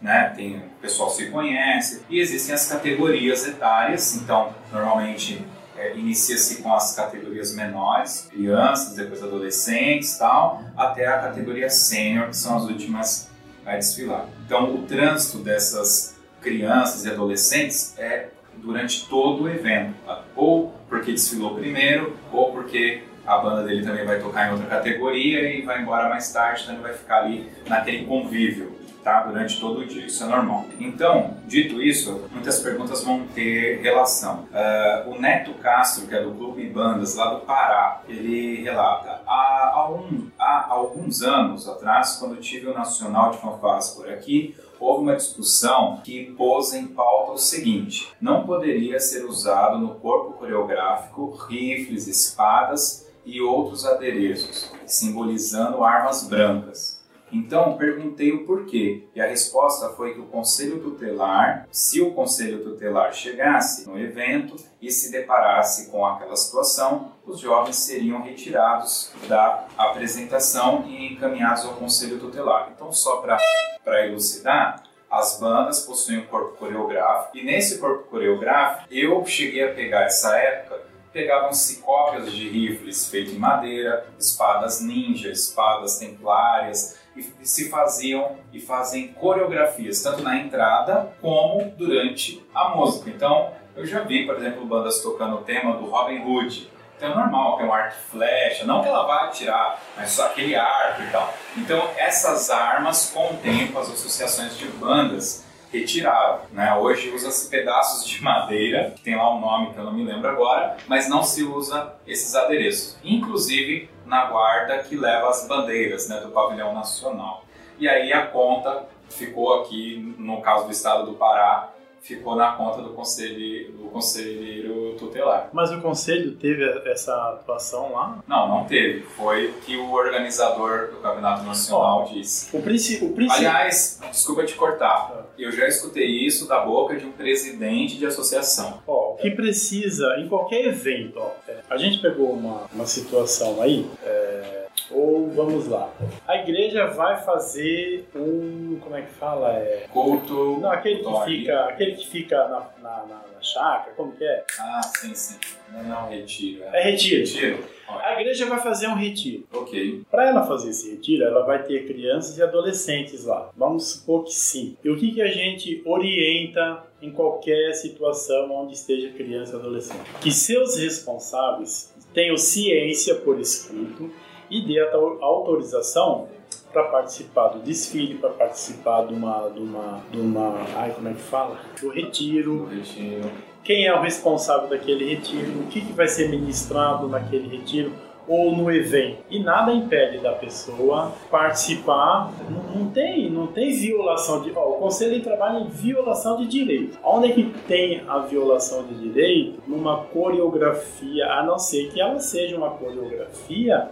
[0.00, 5.44] né, tem, o pessoal se conhece e existem as categorias etárias, então normalmente
[5.76, 12.36] é, inicia-se com as categorias menores, crianças, depois adolescentes tal, até a categoria sênior, que
[12.36, 13.28] são as últimas
[13.64, 14.26] a desfilar.
[14.46, 20.24] Então, o trânsito dessas crianças e adolescentes é durante todo o evento, tá?
[20.34, 25.52] ou porque desfilou primeiro, ou porque a banda dele também vai tocar em outra categoria
[25.52, 28.77] e vai embora mais tarde, então ele vai ficar ali naquele convívio
[29.08, 29.22] tá?
[29.22, 30.66] durante todo o dia, isso é normal.
[30.78, 34.46] Então, dito isso, muitas perguntas vão ter relação.
[34.52, 39.72] Uh, o Neto Castro, que é do Clube Bandas lá do Pará, ele relata: há,
[39.74, 45.16] algum, há alguns anos atrás, quando tive o Nacional de Fanfarras por aqui, houve uma
[45.16, 52.06] discussão que pôs em pauta o seguinte: não poderia ser usado no corpo coreográfico rifles,
[52.06, 56.97] espadas e outros adereços, simbolizando armas brancas.
[57.30, 62.62] Então, perguntei o porquê, e a resposta foi que o conselho tutelar, se o conselho
[62.62, 69.66] tutelar chegasse no evento e se deparasse com aquela situação, os jovens seriam retirados da
[69.76, 72.72] apresentação e encaminhados ao conselho tutelar.
[72.74, 79.24] Então, só para elucidar, as bandas possuem um corpo coreográfico, e nesse corpo coreográfico, eu
[79.24, 85.98] cheguei a pegar essa época pegavam-se cópias de rifles feitos em madeira, espadas ninja, espadas
[85.98, 93.10] templárias, e se faziam e fazem coreografias, tanto na entrada como durante a música.
[93.10, 96.70] Então, eu já vi, por exemplo, bandas tocando o tema do Robin Hood.
[96.96, 100.26] Então é normal ter um arco e flecha, não que ela vá atirar, mas só
[100.26, 101.32] aquele arco e tal.
[101.56, 106.40] Então essas armas, com o tempo, as associações de bandas retiraram.
[106.50, 106.74] Né?
[106.74, 110.28] Hoje usa-se pedaços de madeira, que tem lá um nome que eu não me lembro
[110.28, 112.98] agora, mas não se usa esses adereços.
[113.04, 117.44] Inclusive na guarda que leva as bandeiras né, do pavilhão nacional.
[117.78, 121.72] E aí a conta ficou aqui, no caso do estado do Pará,
[122.08, 125.50] ficou na conta do conselheiro, do conselheiro tutelar.
[125.52, 128.18] Mas o conselho teve essa atuação lá?
[128.26, 129.02] Não, não teve.
[129.02, 132.56] Foi que o organizador do campeonato nacional oh, disse.
[132.56, 135.12] O princípio, o Aliás, desculpa te cortar.
[135.12, 135.24] Ah.
[135.38, 138.82] Eu já escutei isso da boca de um presidente de associação.
[138.86, 142.86] Ó, oh, o que precisa em qualquer evento, ó, é, a gente pegou uma, uma
[142.86, 143.86] situação aí.
[144.02, 145.92] É, ou vamos lá,
[146.26, 148.78] a igreja vai fazer um.
[148.80, 149.52] Como é que fala?
[149.52, 150.58] É, Culto.
[150.60, 154.44] Não, aquele que fica, aquele que fica na, na, na, na chácara, como que é?
[154.58, 155.38] Ah, sim, sim.
[155.72, 156.64] Não é um retiro.
[156.72, 157.26] É, é retiro.
[157.26, 157.78] Retiro.
[157.88, 159.44] A igreja vai fazer um retiro.
[159.52, 160.02] Ok.
[160.10, 163.50] Para ela fazer esse retiro, ela vai ter crianças e adolescentes lá.
[163.56, 164.76] Vamos supor que sim.
[164.84, 170.04] E o que, que a gente orienta em qualquer situação onde esteja criança e adolescente?
[170.20, 174.10] Que seus responsáveis tenham ciência por escrito
[174.50, 176.28] e dê a autorização
[176.72, 181.12] para participar do desfile, para participar de uma, de uma, de uma, ai como é
[181.12, 182.66] que fala, do retiro.
[182.66, 183.30] Do retiro.
[183.64, 185.60] Quem é o responsável daquele retiro?
[185.60, 187.92] O que, que vai ser ministrado naquele retiro?
[188.28, 189.24] ou no evento.
[189.30, 192.30] E nada impede da pessoa participar.
[192.48, 194.52] Não, não tem, não tem violação de.
[194.54, 196.98] Ó, o conselho trabalha em violação de direito.
[197.02, 199.62] Onde é que tem a violação de direito?
[199.66, 203.90] Numa coreografia, a não ser que ela seja uma coreografia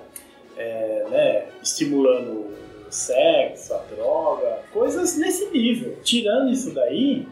[0.57, 2.31] é, né, estimulando
[2.89, 5.97] o sexo, a droga, coisas nesse nível.
[6.03, 7.27] Tirando isso daí,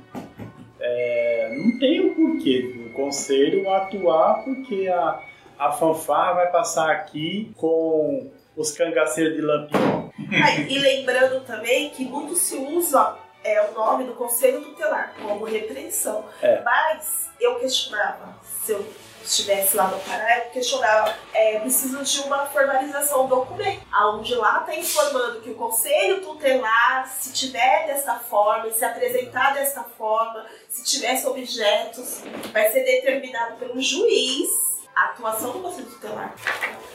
[0.81, 5.21] é, não tem o um porquê do conselho atuar porque a,
[5.59, 10.13] a fanfarra vai passar aqui com os cangaceiros de lampião.
[10.33, 15.45] Ah, e lembrando também que muito se usa é, o nome do conselho tutelar como
[15.45, 16.25] repreensão.
[16.41, 16.63] É.
[16.63, 18.85] Mas eu questionava se eu
[19.25, 24.61] estivesse lá no Pará, eu questionava, é, preciso de uma formalização do documento, aonde lá
[24.61, 30.85] está informando que o conselho tutelar, se tiver dessa forma, se apresentar dessa forma, se
[30.85, 32.23] tivesse objetos,
[32.53, 34.49] vai ser determinado pelo juiz
[34.95, 36.35] a atuação do conselho tutelar.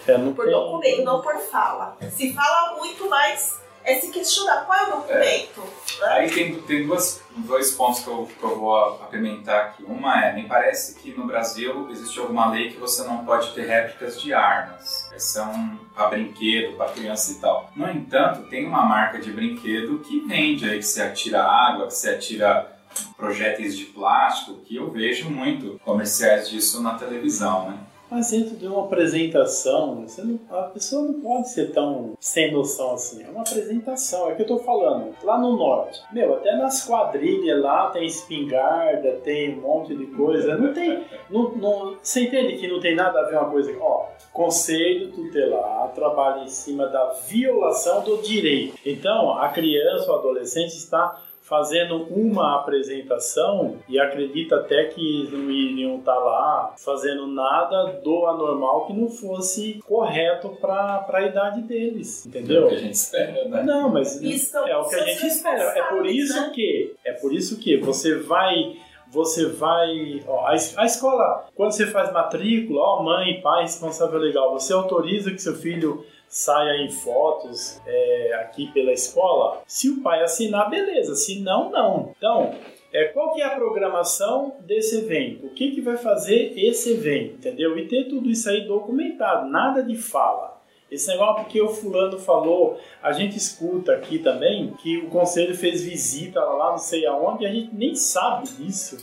[0.07, 1.97] É, não por documento, não por fala.
[2.15, 3.59] Se fala muito, mas
[3.89, 5.61] é se questionar qual é o documento.
[5.99, 6.07] né?
[6.09, 9.83] Aí tem, tem duas, dois pontos que eu, que eu vou apimentar aqui.
[9.83, 13.65] Uma é, me parece que no Brasil existe alguma lei que você não pode ter
[13.65, 15.09] réplicas de armas.
[15.17, 17.71] São para brinquedo, para criança e tal.
[17.75, 21.93] No entanto, tem uma marca de brinquedo que vende aí, que você atira água, que
[21.93, 22.79] você atira
[23.17, 27.77] projéteis de plástico, que eu vejo muito comerciais disso na televisão, né?
[28.11, 33.23] Mas dentro de uma apresentação, não- a pessoa não pode ser tão sem noção assim.
[33.23, 35.13] É uma apresentação, é o que eu tô falando.
[35.23, 40.57] Lá no norte, meu, até nas quadrilhas lá tem espingarda, tem um monte de coisa.
[40.57, 41.03] Não tem.
[41.29, 43.71] Não, não- você entende que não tem nada a ver uma coisa.
[43.79, 48.77] Ó, Conselho Tutelar trabalha em cima da violação do direito.
[48.85, 55.97] Então, a criança ou adolescente está fazendo uma apresentação e acredita até que não iriam
[55.97, 62.27] estar lá fazendo nada do anormal que não fosse correto para a idade deles, É
[62.27, 62.67] o entendeu?
[62.67, 63.63] que a gente espera, né?
[63.63, 65.63] Não, mas Isso é o que a gente espera.
[65.63, 66.51] É por responsáveis, isso né?
[66.53, 68.77] que é por isso que você vai
[69.11, 70.21] você vai.
[70.27, 75.31] Ó, a, a escola, quando você faz matrícula, ó, mãe, pai, responsável legal, você autoriza
[75.31, 79.61] que seu filho saia em fotos é, aqui pela escola?
[79.67, 81.15] Se o pai assinar, beleza.
[81.15, 82.13] Se não, não.
[82.17, 82.55] Então,
[82.93, 85.47] é, qual que é a programação desse evento?
[85.47, 87.77] O que, que vai fazer esse evento, entendeu?
[87.77, 90.59] E ter tudo isso aí documentado, nada de fala.
[90.91, 95.83] Esse negócio porque o fulano falou, a gente escuta aqui também que o conselho fez
[95.83, 98.97] visita lá não sei aonde, e a gente nem sabe disso.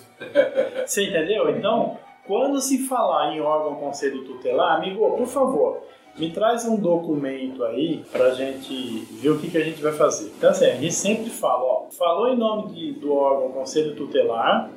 [0.85, 1.49] Você entendeu?
[1.57, 1.97] Então,
[2.27, 5.81] quando se falar em órgão conselho tutelar, amigo, por favor,
[6.19, 10.33] me traz um documento aí pra gente ver o que, que a gente vai fazer.
[10.37, 14.71] Então, assim, a gente sempre fala, ó, falou em nome de- do órgão conselho tutelar,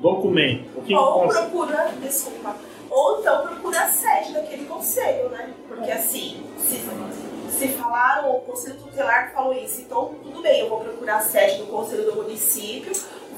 [0.00, 0.68] documento.
[0.76, 2.54] O que Ou procura, desculpa,
[2.90, 5.50] ou então procura a sede daquele conselho, né?
[5.66, 6.80] Porque assim, se,
[7.50, 11.58] se falaram, o conselho tutelar falou isso, então tudo bem, eu vou procurar a sede
[11.58, 12.92] do conselho do município,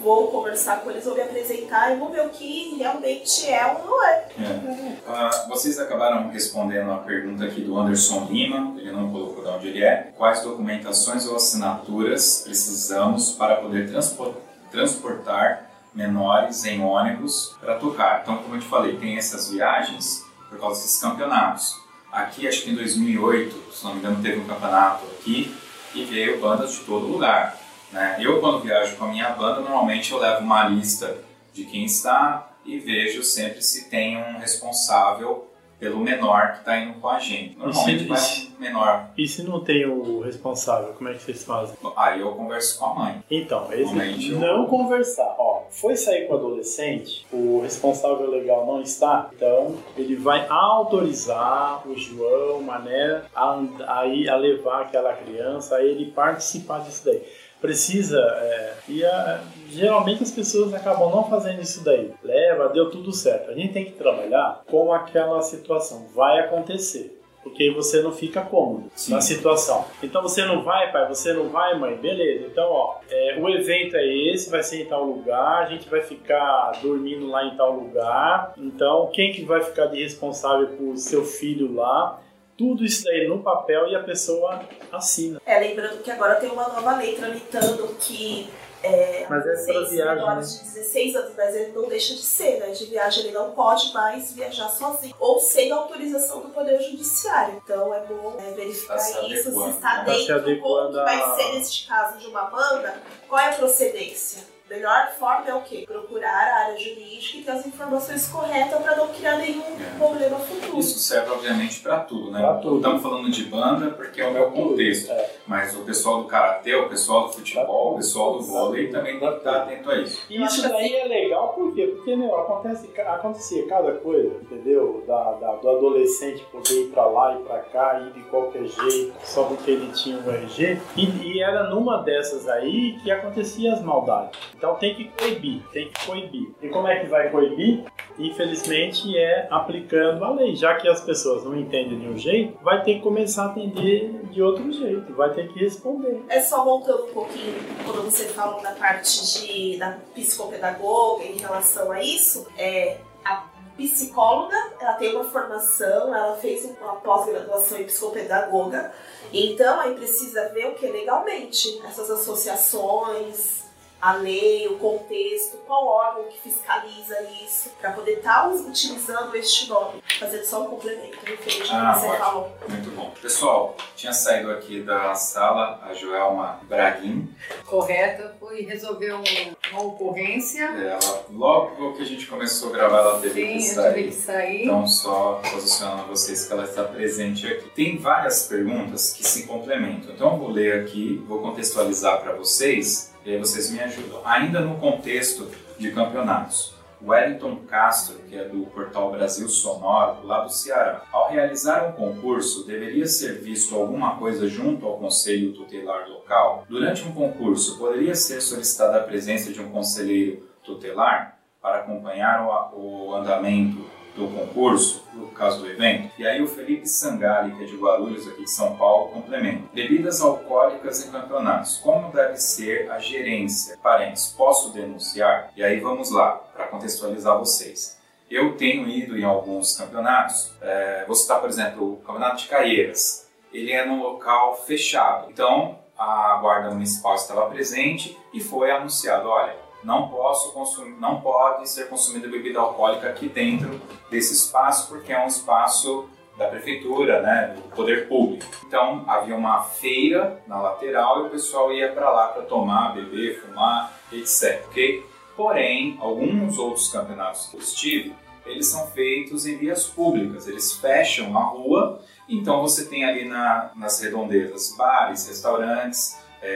[0.07, 3.85] vou conversar com eles, vou me apresentar e vou ver o que realmente é ou
[3.87, 4.27] não é.
[4.39, 4.97] É.
[5.09, 9.67] Ah, vocês acabaram respondendo a pergunta aqui do Anderson Lima, ele não colocou de onde
[9.69, 10.13] ele é.
[10.17, 14.35] Quais documentações ou assinaturas precisamos para poder transpor-
[14.71, 18.21] transportar menores em ônibus para tocar?
[18.23, 21.75] Então, como eu te falei, tem essas viagens por causa desses campeonatos.
[22.13, 25.53] Aqui, acho que em 2008, se não me engano, teve um campeonato aqui
[25.95, 27.59] e veio bandas de todo lugar.
[27.93, 28.17] Né?
[28.21, 31.17] Eu, quando viajo com a minha banda, normalmente eu levo uma lista
[31.53, 35.47] de quem está e vejo sempre se tem um responsável
[35.79, 37.55] pelo menor que está indo com a gente.
[37.57, 39.11] Normalmente Isso- vai um menor.
[39.17, 41.77] E se não tem o responsável, como é que vocês fazem?
[41.97, 43.23] Aí eu converso com a mãe.
[43.31, 45.35] Então, esse eu- não conversar.
[45.39, 51.87] Ó, foi sair com o adolescente, o responsável legal não está, então ele vai autorizar
[51.87, 57.23] o João, o Mané, a, a, a levar aquela criança, a ele participar disso daí.
[57.61, 59.41] Precisa, é, e a-
[59.71, 62.13] geralmente as pessoas acabam não fazendo isso daí.
[62.23, 63.51] Leva, deu tudo certo.
[63.51, 66.07] A gente tem que trabalhar com aquela situação.
[66.15, 67.13] Vai acontecer.
[67.43, 69.13] Porque você não fica cômodo Sim.
[69.13, 69.85] na situação.
[70.03, 72.45] Então você não vai, pai, você não vai, mãe, beleza.
[72.49, 76.01] Então, ó, é, o evento é esse, vai ser em tal lugar, a gente vai
[76.01, 78.53] ficar dormindo lá em tal lugar.
[78.59, 82.21] Então, quem que vai ficar de responsável por seu filho lá?
[82.57, 85.41] Tudo isso daí no papel e a pessoa assina.
[85.45, 88.49] É, lembrando que agora tem uma nova lei tramitando que
[88.83, 92.61] é, Mas é adolescentes viagem, menores de 16 anos, mas ele não deixa de ser,
[92.61, 92.71] né?
[92.71, 97.61] De viagem ele não pode mais viajar sozinho, ou sem autorização do Poder Judiciário.
[97.65, 100.05] Então é bom é, verificar Tá se isso, se adequando, está né?
[100.05, 102.95] Tá se dentro, como que vai a- ser neste caso de uma banda,
[103.29, 104.56] qual é a procedência.
[104.69, 105.85] Melhor forma é o quê?
[105.87, 109.97] Procurar a área jurídica e ter as informações corretas para não criar nenhum É.
[109.97, 110.79] problema futuro.
[110.81, 112.41] Isso serve, obviamente, para tudo, né?
[112.41, 112.77] Pra tudo.
[112.79, 115.13] Estamos falando de banda porque é o meu contexto.
[115.13, 115.31] É.
[115.47, 119.29] Mas o pessoal do karatê, o pessoal do futebol, o pessoal do vôlei também tem
[119.31, 120.23] que estar atento a isso.
[120.29, 121.87] E isso daí é legal por quê?
[121.95, 125.05] Porque, meu, acontece, acontecia cada coisa, entendeu?
[125.07, 129.15] Da, da- do adolescente poder ir pra lá e pra cá, ir de qualquer jeito,
[129.23, 130.81] só porque ele tinha um RG.
[130.97, 131.05] E,
[131.35, 134.37] e era numa dessas aí que acontecia as maldades.
[134.57, 136.51] Então tem que coibir, tem que coibir.
[136.63, 137.85] E como é que vai coibir?
[138.19, 140.57] Infelizmente é aplicando a lei.
[140.57, 144.23] Já que as pessoas não entendem de um jeito, vai ter que começar a atender
[144.31, 146.23] de outro jeito, vai ter que responder.
[146.29, 147.55] É só voltando um pouquinho,
[147.85, 153.47] quando você falou da parte de, da psicopedagoga em relação a isso, é, a
[153.77, 158.93] psicóloga, ela tem uma formação, ela fez uma pós-graduação em psicopedagoga,
[159.33, 163.66] então aí precisa ver o que legalmente, essas associações,
[164.01, 169.69] a lei, o contexto, qual órgão que fiscaliza isso, para poder estar tá utilizando este
[169.69, 170.03] nome.
[170.19, 172.25] Fazendo só um complemento, referente ah, que você ótimo.
[172.25, 172.57] falou.
[172.69, 173.13] Muito bom.
[173.21, 177.35] Pessoal, tinha saído aqui da sala a Joelma Braguin.
[177.65, 179.25] Correta, foi resolver um,
[179.73, 180.65] uma ocorrência.
[180.65, 183.95] Ela, logo que a gente começou a gravar, ela teve Sim, que sair.
[183.95, 184.63] tive que sair.
[184.65, 187.69] Então, só posicionando vocês que ela está presente aqui.
[187.71, 190.15] Tem várias perguntas que se complementam.
[190.15, 194.21] Então, eu vou ler aqui, vou contextualizar para vocês e aí vocês me ajudam.
[194.25, 196.76] Ainda no contexto de campeonatos.
[197.03, 201.03] Wellington Castro, que é do portal Brasil Sonoro, lá do Ceará.
[201.13, 206.65] Ao realizar um concurso, deveria ser visto alguma coisa junto ao conselho tutelar local?
[206.69, 213.15] Durante um concurso, poderia ser solicitada a presença de um conselheiro tutelar para acompanhar o,
[213.15, 213.85] andamento
[214.15, 215.05] do concurso,
[215.37, 216.11] caso do evento.
[216.19, 219.69] E aí o Felipe Sangali, que é de Guarulhos, aqui de São Paulo, complementa.
[219.73, 221.79] Bebidas alcoólicas em campeonatos.
[221.79, 223.79] Como deve ser a gerência?
[223.83, 225.51] Parentes, posso denunciar?
[225.57, 227.97] E aí vamos lá, para contextualizar vocês.
[228.31, 233.29] Eu tenho ido em alguns campeonatos, é, vou citar, por exemplo, o Campeonato de Caieiras.
[233.53, 235.31] Ele é num local fechado.
[235.31, 239.55] Então, a Guarda Municipal estava presente e foi anunciado, olha,
[239.87, 243.81] não posso consumir, não pode ser consumida bebida alcoólica aqui dentro
[244.11, 248.45] desse espaço porque é um espaço da prefeitura, né, do poder público.
[248.67, 253.41] Então havia uma feira na lateral e o pessoal ia para lá para tomar, beber,
[253.41, 254.65] fumar, etc.
[254.67, 255.07] Ok?
[255.37, 258.15] Porém, alguns outros campeonatos que eu estive,
[258.45, 260.49] eles são feitos em vias públicas.
[260.49, 266.49] Eles fecham a rua, então você tem ali na, nas redondezas bares, restaurantes, é,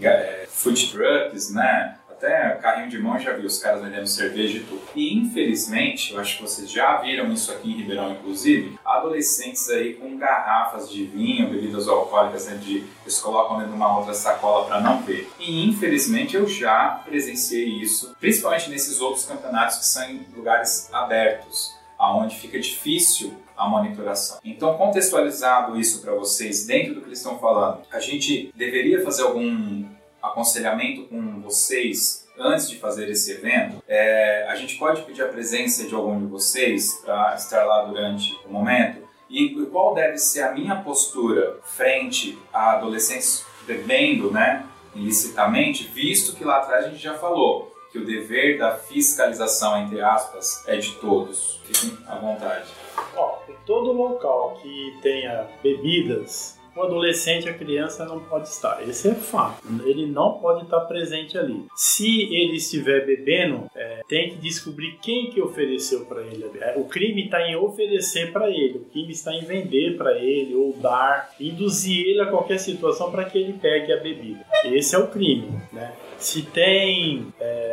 [0.00, 1.98] é, é, food trucks, né?
[2.16, 4.80] Até carrinho de mão já vi os caras vendendo cerveja e tudo.
[4.94, 9.94] E infelizmente, eu acho que vocês já viram isso aqui em Ribeirão, inclusive, adolescentes aí
[9.94, 12.84] com garrafas de vinho, bebidas alcoólicas dentro de.
[13.02, 15.30] Eles colocam dentro de uma outra sacola para não ver.
[15.38, 21.76] E infelizmente eu já presenciei isso, principalmente nesses outros campeonatos que são em lugares abertos,
[21.98, 24.38] aonde fica difícil a monitoração.
[24.44, 29.22] Então, contextualizado isso para vocês dentro do que eles estão falando, a gente deveria fazer
[29.22, 29.84] algum
[30.26, 35.86] aconselhamento com vocês antes de fazer esse evento, é, a gente pode pedir a presença
[35.86, 39.06] de algum de vocês para estar lá durante o momento?
[39.28, 44.64] E qual deve ser a minha postura frente a adolescentes bebendo, né,
[44.94, 50.00] ilicitamente, visto que lá atrás a gente já falou que o dever da fiscalização, entre
[50.00, 51.60] aspas, é de todos.
[51.64, 52.68] Fiquem à vontade.
[53.16, 58.86] Ó, em todo local que tenha bebidas o adolescente, a criança não pode estar.
[58.86, 59.62] Esse é fato.
[59.84, 61.64] Ele não pode estar presente ali.
[61.74, 66.44] Se ele estiver bebendo, é, tem que descobrir quem que ofereceu para ele.
[66.76, 68.78] O crime está em oferecer para ele.
[68.78, 73.24] O crime está em vender para ele ou dar, induzir ele a qualquer situação para
[73.24, 74.44] que ele pegue a bebida.
[74.64, 75.92] Esse é o crime, né?
[76.18, 77.65] Se tem é,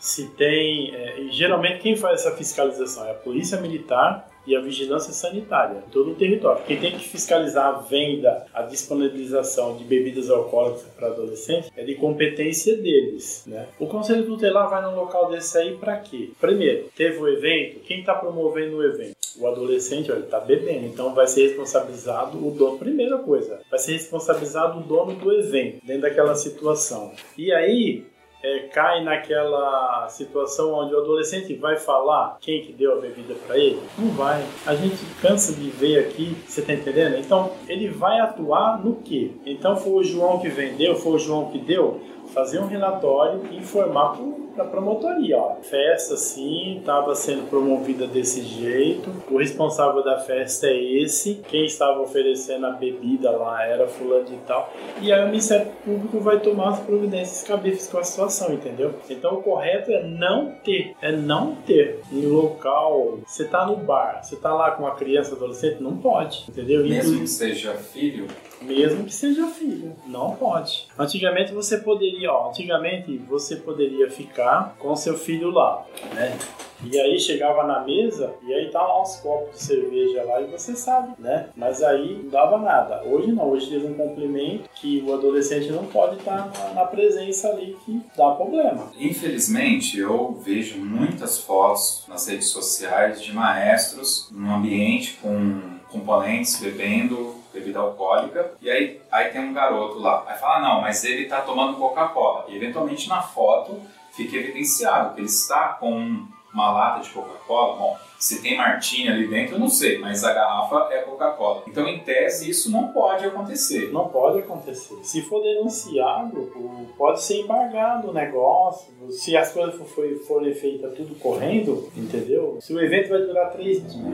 [0.00, 0.94] se tem.
[0.94, 5.90] É, geralmente quem faz essa fiscalização é a polícia militar e a vigilância sanitária em
[5.90, 6.64] todo o território.
[6.64, 11.94] Quem tem que fiscalizar a venda, a disponibilização de bebidas alcoólicas para adolescentes é de
[11.94, 13.44] competência deles.
[13.46, 13.66] Né?
[13.78, 16.30] O conselho tutelar vai num local desse aí para quê?
[16.40, 19.14] Primeiro, teve o evento, quem está promovendo o evento?
[19.38, 22.78] O adolescente, olha, está bebendo, então vai ser responsabilizado o dono.
[22.78, 27.12] Primeira coisa, vai ser responsabilizado o dono do evento, dentro daquela situação.
[27.38, 28.04] E aí,
[28.42, 33.58] é, cai naquela situação onde o adolescente vai falar quem que deu a bebida para
[33.58, 33.80] ele?
[33.98, 34.42] Não vai.
[34.66, 37.16] A gente cansa de ver aqui, você tá entendendo?
[37.16, 39.32] Então, ele vai atuar no quê?
[39.44, 42.00] Então, foi o João que vendeu, foi o João que deu?
[42.32, 44.22] Fazer um relatório e informar para
[44.62, 50.82] a promotoria, ó, festa sim, estava sendo promovida desse jeito, o responsável da festa é
[51.02, 55.70] esse, quem estava oferecendo a bebida lá era fulano de tal, e aí o Ministério
[55.84, 58.94] Público vai tomar as providências cabíveis com a situação, entendeu?
[59.08, 62.00] Então o correto é não ter, é não ter.
[62.12, 66.44] Em local, você tá no bar, você tá lá com uma criança, adolescente, não pode,
[66.48, 66.82] entendeu?
[66.84, 68.26] Mesmo que seja filho,
[68.60, 70.88] mesmo que seja filho, não pode.
[70.98, 75.84] Antigamente você poderia, ó, antigamente você poderia ficar com seu filho lá,
[76.14, 76.36] né?
[76.82, 80.46] E aí chegava na mesa e aí tá lá os copos de cerveja lá e
[80.46, 81.50] você sabe, né?
[81.54, 83.02] Mas aí não dava nada.
[83.04, 87.50] Hoje não, hoje teve um complemento que o adolescente não pode estar na, na presença
[87.50, 88.90] ali que dá problema.
[88.98, 97.34] Infelizmente, eu vejo muitas fotos nas redes sociais de maestros num ambiente com componentes bebendo
[97.52, 100.24] bebida alcoólica, e aí, aí tem um garoto lá.
[100.26, 102.46] Aí fala, não, mas ele está tomando Coca-Cola.
[102.48, 103.80] E eventualmente na foto
[104.12, 109.28] fica evidenciado que ele está com uma lata de Coca-Cola, bom, se tem martini ali
[109.28, 111.62] dentro, eu não sei, mas a garrafa é Coca-Cola.
[111.68, 113.92] Então, em tese, isso não pode acontecer.
[113.92, 114.98] Não pode acontecer.
[115.04, 118.92] Se for denunciado, pode ser embargado o negócio.
[119.10, 122.58] Se as coisas for- for- forem feitas tudo correndo, entendeu?
[122.60, 124.04] Se o evento vai durar três dias.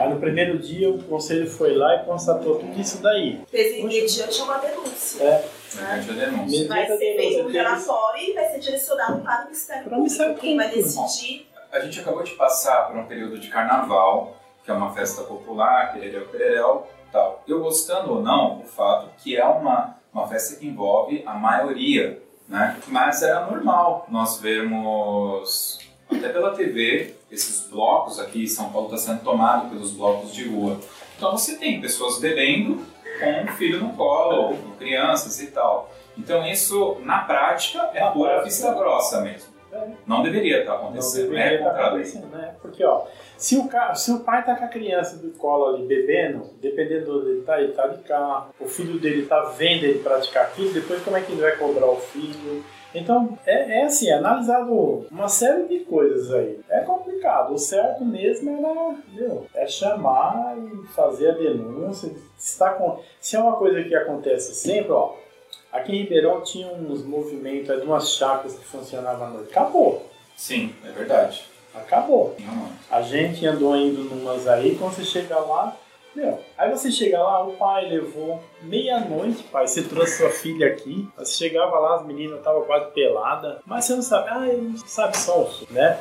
[0.00, 3.40] Aí no primeiro dia o conselho foi lá e constatou tudo isso daí.
[3.48, 3.86] Fez Poxa.
[3.86, 5.22] mediante uma denúncia.
[5.22, 5.44] É,
[5.74, 6.68] Mediante a denúncia.
[6.68, 10.40] Vai ser feito um relatório e vai ser direcionado para o Ministério Público.
[10.40, 14.74] Quem vai decidir A gente acabou de passar por um período de carnaval, que é
[14.74, 17.42] uma festa popular, pererel, pererel, tal.
[17.46, 22.22] Eu gostando ou não, o fato que é uma, uma festa que envolve a maioria,
[22.48, 22.76] né?
[22.88, 25.78] Mas era normal nós vermos,
[26.10, 30.48] até pela TV, esses blocos aqui em São Paulo está sendo tomado pelos blocos de
[30.48, 30.80] rua.
[31.16, 32.84] Então você tem pessoas bebendo
[33.18, 35.90] com um filho no colo, ou com crianças e tal.
[36.16, 38.48] Então isso, na prática, é Na pura prática.
[38.48, 39.54] vista grossa mesmo.
[39.72, 39.88] É.
[40.06, 42.02] Não deveria estar não acontecendo, deveria é estar contra a lei.
[42.02, 42.54] acontecendo, né?
[42.62, 43.04] Porque, ó,
[43.36, 43.94] se o, ca...
[43.94, 47.42] se o pai tá com a criança do colo ali bebendo, dependendo de onde ele
[47.42, 51.16] tá, ele tá de carro, o filho dele tá vendo ele praticar aquilo, depois como
[51.16, 52.64] é que ele vai cobrar o filho?
[52.96, 56.58] Então, é, é assim, é analisado uma série de coisas aí.
[56.70, 57.52] É complicado.
[57.52, 62.10] O certo mesmo era, meu, é chamar e fazer a denúncia.
[62.38, 63.00] Se, tá com...
[63.20, 65.14] se é uma coisa que acontece sempre, ó,
[65.70, 69.50] aqui em Ribeirão tinha uns movimentos, umas chácaras que funcionavam à noite.
[69.50, 70.06] Acabou.
[70.34, 71.44] Sim, é verdade.
[71.74, 72.34] Acabou.
[72.38, 75.76] Não, A gente andou indo numas aí, quando você chega lá,
[76.16, 81.06] meu, aí você chega lá, o pai levou meia-noite, pai, você trouxe sua filha aqui,
[81.16, 85.16] você chegava lá, as meninas estavam quase peladas, mas você não sabe, ah, ele sabe
[85.16, 86.00] só o né?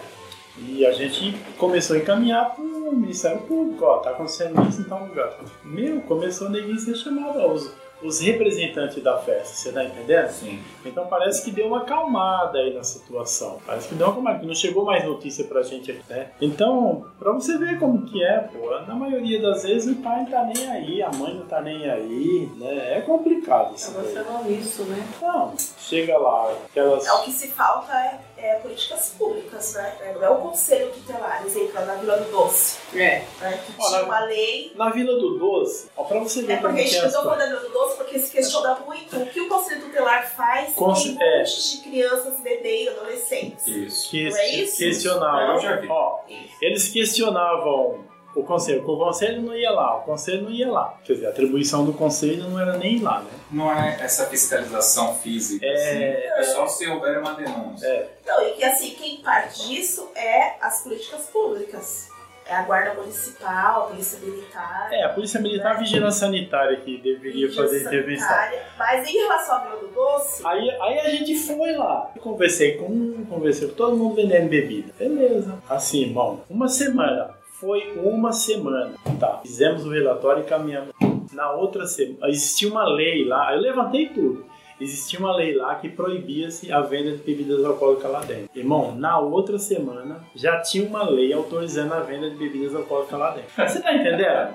[0.57, 5.05] E a gente começou a encaminhar pro Ministério Público, ó, tá acontecendo isso em tal
[5.05, 5.37] lugar.
[5.65, 7.69] Meu, começou a ninguém ser chamado, ó, os,
[8.03, 10.29] os representantes da festa, você tá entendendo?
[10.29, 10.61] sim.
[10.85, 13.59] Então parece que deu uma acalmada aí na situação.
[13.65, 16.29] Parece que deu uma acalmada, que não chegou mais notícia pra gente aqui, né?
[16.39, 20.25] Então, pra você ver como que é, pô, na maioria das vezes o pai não
[20.25, 22.97] tá nem aí, a mãe não tá nem aí, né?
[22.97, 24.25] É complicado isso Você daí.
[24.25, 25.03] não isso, né?
[25.21, 27.05] Não, chega lá, aquelas...
[27.05, 30.13] É o que se falta é, é políticas públicas, né?
[30.15, 33.23] Não é o conselho tutelar, exemplo, na Vila do Doce, É.
[33.41, 33.59] né?
[33.65, 34.71] Que tinha uma lei.
[34.75, 37.23] Na Vila do Doce, ó, pra você ver É porque a gente é não tô
[37.23, 40.73] falando da Vila do Doce porque se questiona muito o que o conselho tutelar faz
[40.73, 41.43] Com- com é.
[41.43, 43.67] de crianças, bebês e adolescentes.
[43.67, 44.09] Isso.
[44.09, 44.77] Que Não é isso?
[44.77, 45.87] questionavam, Eu já vi.
[45.89, 46.19] ó,
[46.61, 48.05] eles questionavam
[48.35, 50.97] o conselho, o conselho não ia lá, o conselho não ia lá.
[51.03, 53.29] Quer dizer, a atribuição do conselho não era nem ir lá, né?
[53.51, 56.49] Não é essa fiscalização física, É, assim.
[56.49, 57.87] é só se houver uma denúncia.
[57.87, 58.09] É.
[58.25, 62.13] Não, e que assim, quem parte disso é as políticas públicas.
[62.47, 64.89] É a guarda municipal, a polícia militar.
[64.91, 68.29] É, a Polícia Militar e a Vigilância Sanitária que deveria fazer intervenção.
[68.77, 72.11] Mas em relação à Vila do Doce, Aí, aí a gente foi lá.
[72.21, 74.93] Conversei com um, conversei com todo mundo vendendo bebida.
[74.99, 75.57] Beleza.
[75.67, 77.34] Assim, irmão, uma semana.
[77.59, 78.93] Foi uma semana.
[79.19, 79.39] Tá.
[79.41, 80.93] Fizemos o relatório e caminhamos.
[81.31, 83.53] Na outra semana, existia uma lei lá.
[83.53, 84.45] Eu levantei tudo.
[84.79, 88.49] Existia uma lei lá que proibia-se a venda de bebidas alcoólicas lá dentro.
[88.53, 93.31] Irmão, na outra semana já tinha uma lei autorizando a venda de bebidas alcoólicas lá
[93.31, 93.51] dentro.
[93.55, 94.49] Você tá entendendo?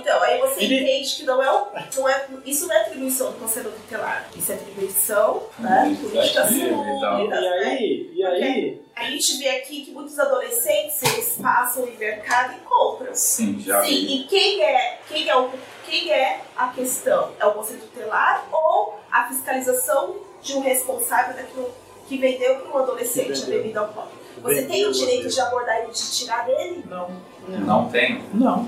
[0.00, 3.32] então, aí você Ele- entende que não é, o, não é isso não é atribuição
[3.32, 4.26] do Conselho Tutelar.
[4.34, 5.90] Isso é atribuição, né?
[5.92, 7.38] Isso, Políticas é e públicas, E né?
[7.66, 12.60] aí, e aí, A gente vê aqui que muitos adolescentes eles passam em mercado e
[12.60, 13.14] compram.
[13.14, 14.22] Sim, já Sim, vi.
[14.22, 15.50] e quem é, quem, é o,
[15.84, 17.30] quem é a questão?
[17.38, 21.70] É o Conselho Tutelar ou a fiscalização de um responsável daquilo
[22.08, 24.16] que vendeu para um adolescente a bebida alcoólica?
[24.40, 26.82] Você tem Vendeu, o direito de abordar e de tirar dele?
[26.88, 27.10] não,
[27.48, 28.24] Não tem.
[28.32, 28.66] não.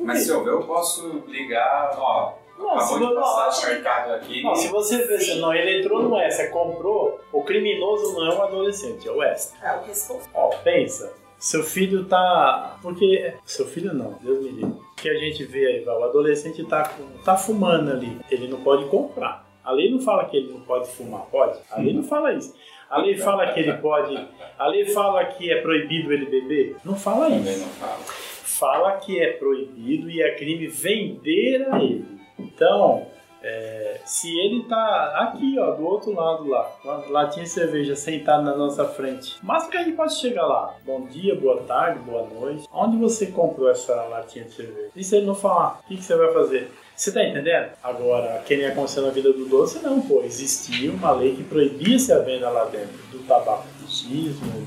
[0.00, 2.34] Mas se eu ver, eu posso ligar, ó.
[2.58, 4.42] Não, se mercado aqui.
[4.42, 8.42] Não, se você se não, ele entrou no S, comprou, o criminoso não é um
[8.42, 9.54] adolescente, é o S.
[9.62, 10.30] É o responsável.
[10.34, 12.76] Ó, pensa, seu filho tá.
[12.82, 13.32] Porque.
[13.44, 14.72] Seu filho não, Deus me livre.
[14.72, 18.60] O que a gente vê aí, o adolescente tá, com- tá fumando ali, ele não
[18.60, 19.46] pode comprar.
[19.64, 21.58] A lei não fala que ele não pode fumar, pode?
[21.70, 22.54] A lei não fala isso.
[22.90, 24.18] A lei fala que ele pode.
[24.58, 26.76] A lei fala que é proibido ele beber?
[26.84, 27.60] Não fala Também isso.
[27.60, 27.98] não fala.
[28.44, 32.17] fala que é proibido e é crime vender a ele.
[32.38, 33.06] Então,
[33.42, 37.94] é, se ele tá aqui, ó, do outro lado lá, com a latinha de cerveja
[37.94, 40.74] sentado na nossa frente, mas que a gente pode chegar lá.
[40.84, 42.66] Bom dia, boa tarde, boa noite.
[42.72, 44.90] Onde você comprou essa latinha de cerveja?
[44.94, 46.70] E se ele não falar, o que, que você vai fazer?
[46.96, 47.70] Você tá entendendo?
[47.82, 50.22] Agora, quem nem aconteceu na vida do doce, não, pô.
[50.24, 53.64] Existia uma lei que proibia-se a venda lá dentro do tabaco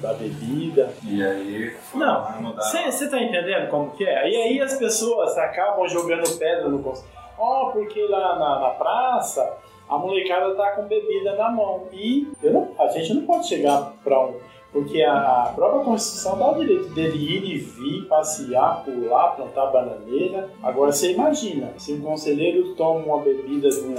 [0.01, 2.55] da bebida, E aí, não,
[2.89, 4.29] você tá entendendo como que é?
[4.29, 7.20] E aí as pessoas acabam jogando pedra no conselho.
[7.41, 9.57] Ó, porque lá na, na praça
[9.89, 11.87] a molecada tá com bebida na mão.
[11.91, 14.35] E não- a gente não pode chegar pra um
[14.71, 15.13] Porque a,
[15.43, 20.49] a própria Constituição dá o direito dele ir e vir, passear, pular, plantar bananeira.
[20.63, 23.95] Agora você imagina, se um conselheiro toma uma bebida de um,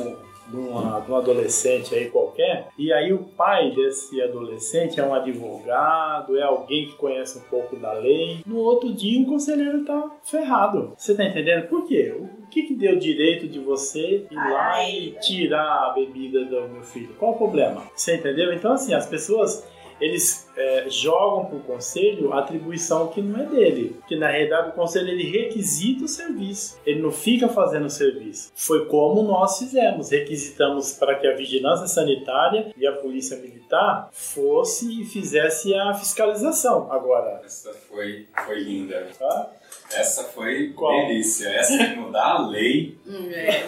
[0.48, 5.12] de, uma, de um adolescente aí qualquer, e aí o pai desse adolescente é um
[5.12, 10.10] advogado, é alguém que conhece um pouco da lei, no outro dia o conselheiro tá
[10.22, 10.92] ferrado.
[10.96, 11.68] Você tá entendendo?
[11.68, 12.16] Por quê?
[12.18, 16.68] O que, que deu direito de você ir lá Ai, e tirar a bebida do
[16.68, 17.14] meu filho?
[17.18, 17.82] Qual o problema?
[17.96, 18.52] Você entendeu?
[18.52, 19.66] Então, assim, as pessoas
[20.02, 23.96] eles é, jogam para o conselho a atribuição que não é dele.
[24.08, 28.50] Que na realidade o conselho ele requisita o serviço, ele não fica fazendo o serviço.
[28.56, 35.02] Foi como nós fizemos: requisitamos para que a vigilância sanitária e a polícia militar fosse
[35.02, 36.92] e fizesse a fiscalização.
[36.92, 39.08] Agora, Essa foi, foi linda.
[39.16, 39.52] tá?
[39.94, 41.06] Essa foi Qual?
[41.06, 41.48] delícia.
[41.48, 42.98] Essa de mudar a lei.
[43.06, 43.66] Hum, é.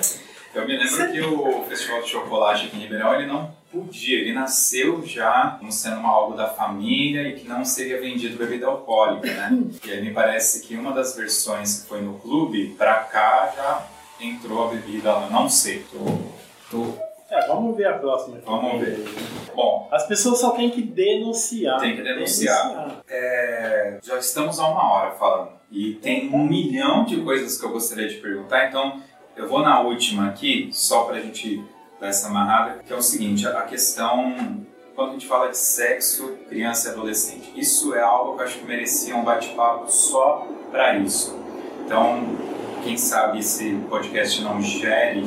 [0.55, 4.33] Eu me lembro que o Festival de Chocolate aqui em Ribeirão, ele não podia, ele
[4.33, 9.27] nasceu já como sendo uma algo da família e que não seria vendido bebida alcoólica,
[9.33, 9.65] né?
[9.85, 13.87] e aí me parece que uma das versões que foi no clube, pra cá já
[14.25, 15.85] entrou a bebida lá, não sei.
[15.91, 15.99] Tô,
[16.71, 16.95] tô...
[17.29, 18.37] É, vamos ver a próxima.
[18.37, 18.47] aqui.
[18.47, 19.05] Vamos ver.
[19.57, 21.81] Bom, As pessoas só têm que denunciar.
[21.81, 23.03] Tem que denunciar.
[23.09, 27.71] é, já estamos há uma hora falando e tem um milhão de coisas que eu
[27.71, 29.03] gostaria de perguntar, então
[29.37, 31.61] eu vou na última aqui, só pra gente
[32.01, 34.65] dar essa amarrada, que é o seguinte, a questão,
[34.95, 38.59] quando a gente fala de sexo, criança e adolescente, isso é algo que eu acho
[38.61, 41.37] que merecia um bate-papo só pra isso.
[41.85, 42.23] Então,
[42.85, 45.25] quem sabe esse podcast não gere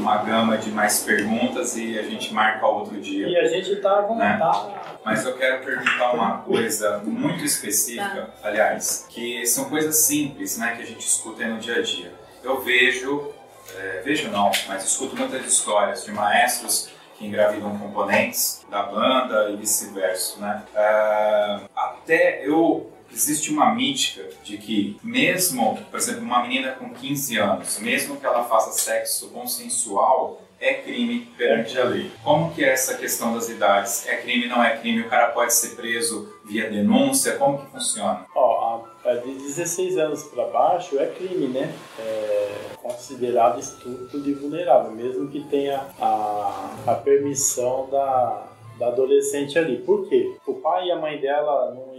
[0.00, 3.28] uma gama de mais perguntas e a gente marca outro dia.
[3.28, 4.74] E a gente tá à vontade.
[5.04, 10.82] Mas eu quero perguntar uma coisa muito específica, aliás, que são coisas simples, né, que
[10.82, 12.12] a gente escuta aí no dia a dia.
[12.42, 13.32] Eu vejo,
[13.76, 19.56] é, vejo não, mas escuto muitas histórias de maestros que engravidam componentes da banda e
[19.56, 20.62] vice-versa, né?
[20.74, 27.38] Ah, até eu existe uma mítica de que mesmo, por exemplo, uma menina com 15
[27.38, 32.10] anos, mesmo que ela faça sexo consensual, é crime perante a lei.
[32.22, 34.06] Como que é essa questão das idades?
[34.06, 35.00] É crime, não é crime?
[35.00, 37.36] O cara pode ser preso via denúncia?
[37.36, 38.26] Como que funciona?
[38.34, 41.74] Ó, a de 16 anos para baixo é crime, né?
[41.98, 48.48] É considerado estupro de vulnerável, mesmo que tenha a, a permissão da,
[48.78, 49.78] da adolescente ali.
[49.78, 50.36] Por quê?
[50.46, 51.89] O pai e a mãe dela não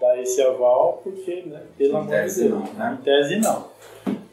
[0.00, 1.62] dar esse aval porque, né?
[1.76, 2.60] Pelo Em amor tese de Deus.
[2.64, 2.98] não, né?
[3.00, 3.66] Em tese não.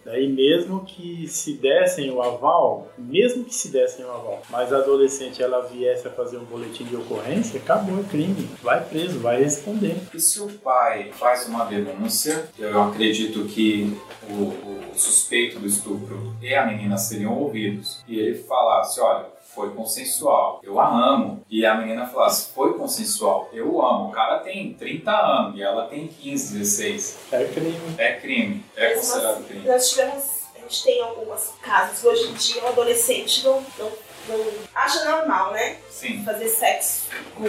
[0.06, 4.80] Daí mesmo que se dessem o aval, mesmo que se dessem o aval, mas a
[4.80, 8.50] adolescente ela viesse a fazer um boletim de ocorrência, acabou o crime.
[8.62, 9.96] Vai preso, vai responder.
[10.14, 13.98] E se o pai faz uma denúncia, eu acredito que
[14.30, 19.72] o, o suspeito do estupro e a menina seriam ouvidos, e ele falasse, olha, foi
[19.74, 21.44] consensual, eu a amo.
[21.50, 24.10] E a menina falasse, foi consensual, eu amo.
[24.10, 27.18] O cara tem 30 anos e ela tem 15, 16.
[27.32, 27.96] É crime.
[27.98, 29.68] É crime, é Mesmo considerado assim, crime.
[29.68, 30.24] Nós tivemos,
[30.56, 33.92] a gente tem alguns casos, hoje em dia o adolescente não, não,
[34.30, 35.78] não acha normal, né?
[35.90, 36.24] Sim.
[36.24, 37.44] Fazer sexo com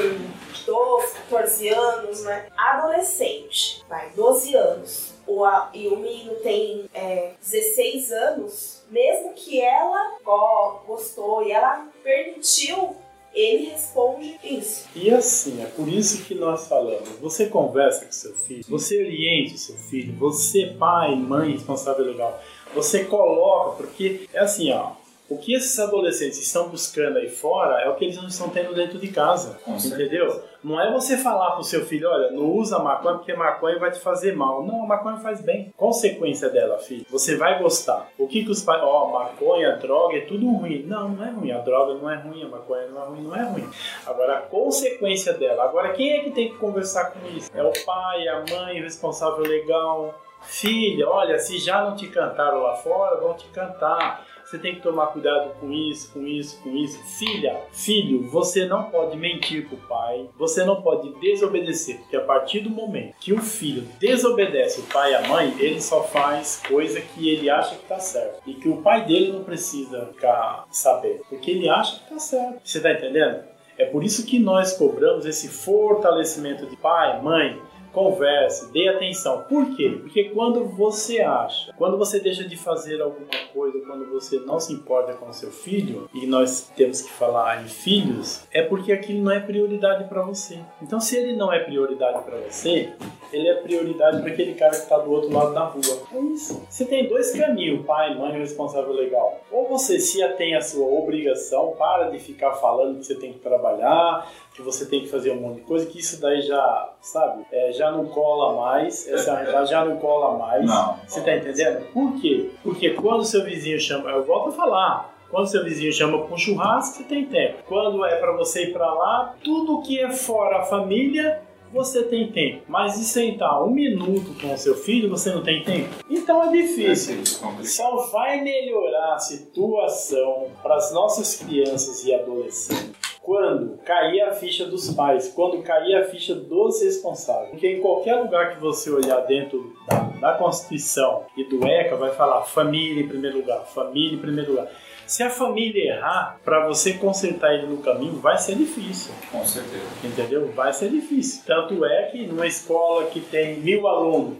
[0.66, 2.46] 12, 14 anos, né?
[2.56, 9.60] Adolescente, vai, 12 anos, o, a- e o menino tem é, 16 anos, mesmo que
[9.60, 12.94] ela go- gostou e ela permitiu,
[13.34, 14.86] ele responde isso.
[14.94, 17.08] E assim, é por isso que nós falamos.
[17.20, 22.40] Você conversa com seu filho, você oriente seu filho, você, pai, mãe, responsável legal,
[22.72, 24.92] você coloca, porque é assim, ó.
[25.28, 28.74] O que esses adolescentes estão buscando aí fora é o que eles não estão tendo
[28.74, 29.58] dentro de casa.
[29.64, 30.04] Com certeza.
[30.04, 30.44] entendeu?
[30.62, 34.00] Não é você falar pro seu filho, olha, não usa maconha porque maconha vai te
[34.00, 34.64] fazer mal.
[34.64, 35.72] Não, a maconha faz bem.
[35.76, 37.06] Consequência dela, filho.
[37.10, 38.08] Você vai gostar.
[38.18, 38.82] O que que os pais.
[38.82, 40.82] Ó, maconha, droga, é tudo ruim.
[40.86, 41.52] Não, não é ruim.
[41.52, 43.68] A droga não é ruim, a maconha não é ruim, não é ruim.
[44.06, 45.64] Agora, a consequência dela.
[45.64, 47.50] Agora, quem é que tem que conversar com isso?
[47.54, 50.14] É o pai, a mãe, o responsável legal.
[50.46, 54.24] Filha, olha, se já não te cantaram lá fora, vão te cantar.
[54.44, 56.98] Você tem que tomar cuidado com isso, com isso, com isso.
[57.18, 62.60] Filha, filho, você não pode mentir pro pai, você não pode desobedecer, porque a partir
[62.60, 67.00] do momento que o filho desobedece o pai e a mãe, ele só faz coisa
[67.00, 68.42] que ele acha que tá certo.
[68.46, 72.60] E que o pai dele não precisa ficar sabendo, porque ele acha que tá certo.
[72.62, 73.44] Você tá entendendo?
[73.76, 77.60] É por isso que nós cobramos esse fortalecimento de pai, mãe,
[77.94, 79.42] converse, dê atenção.
[79.48, 79.98] Por quê?
[80.00, 84.72] Porque quando você acha, quando você deixa de fazer alguma coisa, quando você não se
[84.72, 89.22] importa com o seu filho, e nós temos que falar em filhos, é porque aquilo
[89.22, 90.58] não é prioridade para você.
[90.82, 92.92] Então, se ele não é prioridade para você,
[93.32, 95.82] ele é prioridade para aquele cara que está do outro lado da rua.
[96.12, 96.64] É isso.
[96.68, 99.40] Você tem dois caminhos, pai, mãe, responsável legal.
[99.50, 103.38] Ou você se atém à sua obrigação, para de ficar falando que você tem que
[103.38, 107.44] trabalhar, que você tem que fazer um monte de coisa, que isso daí já, sabe,
[107.50, 110.64] é, já não cola mais, essa é realidade já não cola mais.
[110.64, 110.96] Não.
[111.06, 111.84] Você tá entendendo?
[111.92, 112.50] Por quê?
[112.62, 116.38] Porque quando seu vizinho chama, eu volto a falar, quando seu vizinho chama para um
[116.38, 117.64] churrasco, você tem tempo.
[117.66, 121.42] Quando é para você ir para lá, tudo que é fora a família,
[121.72, 122.62] você tem tempo.
[122.68, 125.88] Mas de sentar um minuto com o seu filho, você não tem tempo?
[126.08, 127.26] Então é difícil.
[127.64, 134.66] Só vai melhorar a situação para as nossas crianças e adolescentes quando cair a ficha
[134.66, 137.50] dos pais, quando cair a ficha dos responsáveis.
[137.50, 142.12] Porque em qualquer lugar que você olhar dentro da, da Constituição e do ECA, vai
[142.12, 144.68] falar família em primeiro lugar, família em primeiro lugar.
[145.06, 149.12] Se a família errar, para você consertar ele no caminho, vai ser difícil.
[149.30, 149.84] Com certeza.
[150.02, 150.50] Entendeu?
[150.54, 151.42] Vai ser difícil.
[151.46, 154.38] Tanto é que numa escola que tem mil alunos,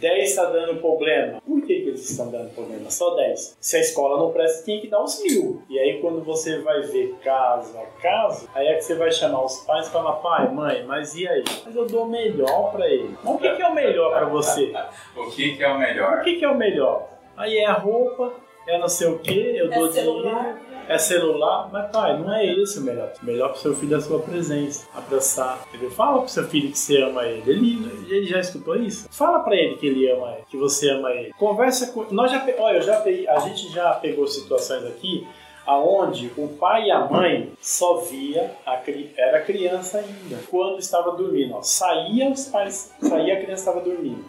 [0.00, 1.40] 10 está dando problema.
[1.44, 2.90] Por que, que eles estão dando problema?
[2.90, 3.56] Só 10.
[3.60, 5.62] Se a escola não presta, tinha que dar uns mil.
[5.68, 9.44] E aí, quando você vai ver caso a caso, aí é que você vai chamar
[9.44, 11.44] os pais e falar: pai, mãe, mas e aí?
[11.64, 13.16] Mas eu dou o melhor para ele.
[13.22, 14.72] Mas o que, que é o melhor para você?
[15.16, 16.18] o que, que é o melhor?
[16.18, 17.08] O que, que é o melhor?
[17.36, 18.32] Aí é a roupa,
[18.66, 20.42] é não sei o que, eu É dou celular.
[20.42, 23.12] dinheiro, é celular, mas pai, não é esse o melhor.
[23.22, 25.60] O melhor pro seu filho é a sua presença, abraçar.
[25.68, 25.90] Entendeu?
[25.90, 27.50] Fala pro seu filho que você ama ele.
[27.50, 29.06] Ele, ele já escutou isso?
[29.10, 31.32] Fala pra ele que ele ama ele, que você ama ele.
[31.34, 32.06] Conversa com.
[32.10, 35.26] Nós já, olha, eu já peguei, a gente já pegou situações aqui
[35.68, 41.12] aonde o pai e a mãe só via a cri- era criança ainda quando estava
[41.12, 41.54] dormindo.
[41.56, 41.62] Ó.
[41.62, 44.24] Saía os pais, saía a criança estava dormindo.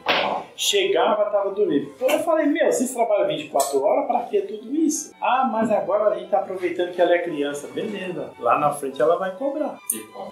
[0.56, 1.92] Chegava, estava dormindo.
[1.96, 5.14] Então eu falei, meu, vocês trabalham 24 horas, pra que tudo isso?
[5.22, 7.68] Ah, mas agora a gente tá aproveitando que ela é criança.
[7.68, 8.32] Beleza.
[8.40, 9.78] Lá na frente ela vai cobrar.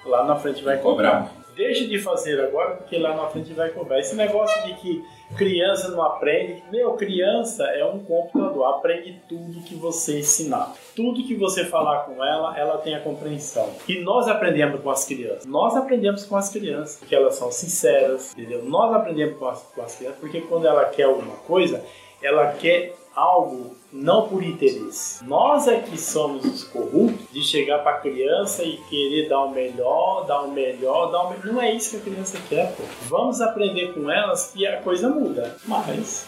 [0.05, 1.31] Lá na frente vai Cobrar.
[1.57, 3.99] Deixe de fazer agora, porque lá na frente vai cobrar.
[3.99, 5.03] Esse negócio de que
[5.35, 6.63] criança não aprende.
[6.71, 8.65] Meu, criança é um computador.
[8.75, 10.73] Aprende tudo que você ensinar.
[10.95, 13.69] Tudo que você falar com ela, ela tem a compreensão.
[13.87, 15.45] E nós aprendemos com as crianças.
[15.45, 18.63] Nós aprendemos com as crianças, porque elas são sinceras, entendeu?
[18.63, 21.83] Nós aprendemos com as, com as crianças, porque quando ela quer alguma coisa,
[22.21, 25.23] ela quer algo não por interesse.
[25.25, 29.51] Nós é que somos os corruptos de chegar para a criança e querer dar o
[29.51, 31.45] melhor, dar o melhor, dar o melhor.
[31.45, 32.83] Não é isso que a criança quer, pô.
[33.07, 35.57] Vamos aprender com elas que a coisa muda.
[35.65, 36.27] Mas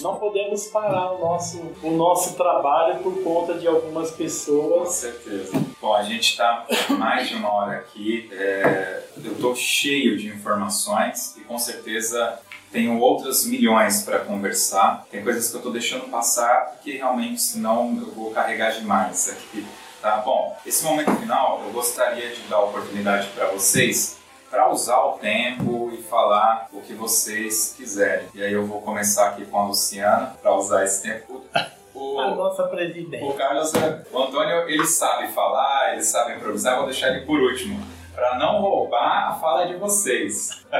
[0.00, 4.88] não podemos parar o nosso, o nosso trabalho por conta de algumas Com pessoas.
[4.90, 5.52] certeza.
[5.80, 6.66] Bom, a gente está
[6.98, 8.28] mais de uma hora aqui.
[8.32, 12.38] é, eu estou cheio de informações e com certeza
[12.72, 15.04] tenho outras milhões para conversar.
[15.10, 19.66] Tem coisas que eu estou deixando passar porque realmente senão eu vou carregar demais aqui.
[20.02, 20.56] Tá bom.
[20.64, 24.16] Esse momento final eu gostaria de dar a oportunidade para vocês
[24.50, 28.28] para usar o tempo e falar o que vocês quiserem.
[28.34, 31.42] E aí eu vou começar aqui com a Luciana para usar esse tempo.
[31.98, 33.24] O- A nossa presidente.
[33.24, 37.40] o Carlos, é- o Antônio, ele sabe falar, ele sabe improvisar, vou deixar ele por
[37.40, 37.82] último,
[38.16, 40.64] para não roubar a fala de vocês.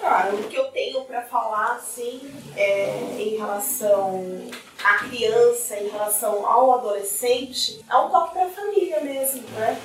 [0.00, 2.20] Cara, o que eu tenho pra falar, assim,
[2.56, 4.42] é, em relação
[4.82, 9.80] à criança, em relação ao adolescente, é um toque pra família mesmo, né?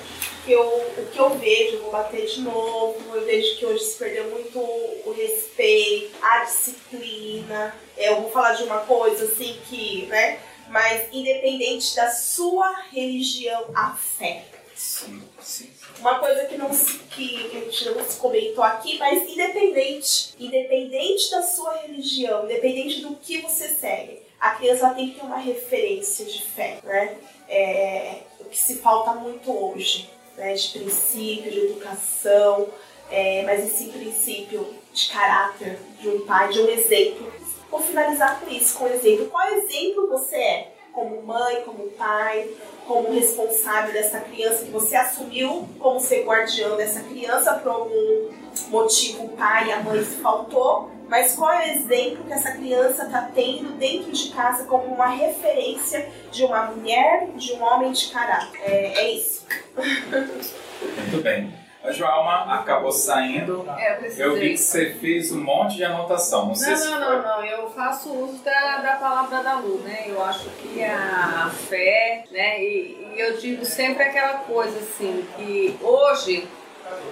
[0.48, 4.28] Eu, o que eu vejo, vou bater de novo, eu vejo que hoje se perdeu
[4.30, 7.74] muito o respeito, a disciplina.
[7.96, 10.40] Eu vou falar de uma coisa, assim, que, né?
[10.68, 14.55] Mas independente da sua religião, a fé.
[14.76, 15.70] Sim, sim.
[16.00, 21.42] Uma coisa que não que, a gente não se comentou aqui, mas independente, independente da
[21.42, 26.42] sua religião, independente do que você segue, a criança tem que ter uma referência de
[26.42, 27.16] fé, né?
[27.48, 30.52] É, o que se falta muito hoje, né?
[30.52, 32.68] De princípio, de educação,
[33.10, 37.32] é, mas esse princípio de caráter, de um pai, de um exemplo.
[37.70, 39.30] Vou finalizar com isso, com exemplo.
[39.30, 40.75] Qual exemplo você é?
[40.96, 42.48] Como mãe, como pai,
[42.86, 48.30] como responsável dessa criança, que você assumiu como ser guardião dessa criança por algum
[48.68, 52.52] motivo, o pai e a mãe se faltou, mas qual é o exemplo que essa
[52.52, 57.92] criança está tendo dentro de casa como uma referência de uma mulher, de um homem
[57.92, 58.58] de caráter?
[58.62, 59.46] É, é isso.
[59.76, 61.65] Muito bem.
[61.86, 63.64] A Joelma acabou saindo.
[63.78, 64.32] É, eu.
[64.32, 66.46] Eu vi que você fez um monte de anotação.
[66.46, 67.44] Não sei Não, se não, não, não.
[67.44, 70.06] Eu faço uso da, da palavra da Lu, né?
[70.08, 72.60] Eu acho que a fé, né?
[72.60, 76.48] E, e eu digo sempre aquela coisa assim, que hoje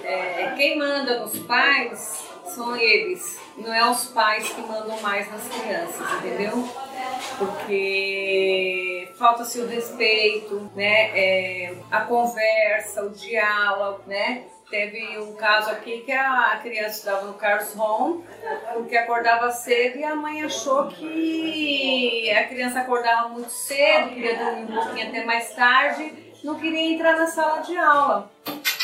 [0.03, 5.47] é, quem manda nos pais são eles, não é os pais que mandam mais nas
[5.47, 6.67] crianças, entendeu?
[7.37, 11.11] Porque falta-se o respeito, né?
[11.17, 14.43] É, a conversa, o diálogo, né?
[14.69, 18.23] Teve um caso aqui que a criança estava no Carlos Home,
[18.73, 24.63] porque acordava cedo e a mãe achou que a criança acordava muito cedo, queria dormir
[24.63, 26.11] um pouquinho até mais tarde,
[26.43, 28.31] não queria entrar na sala de aula.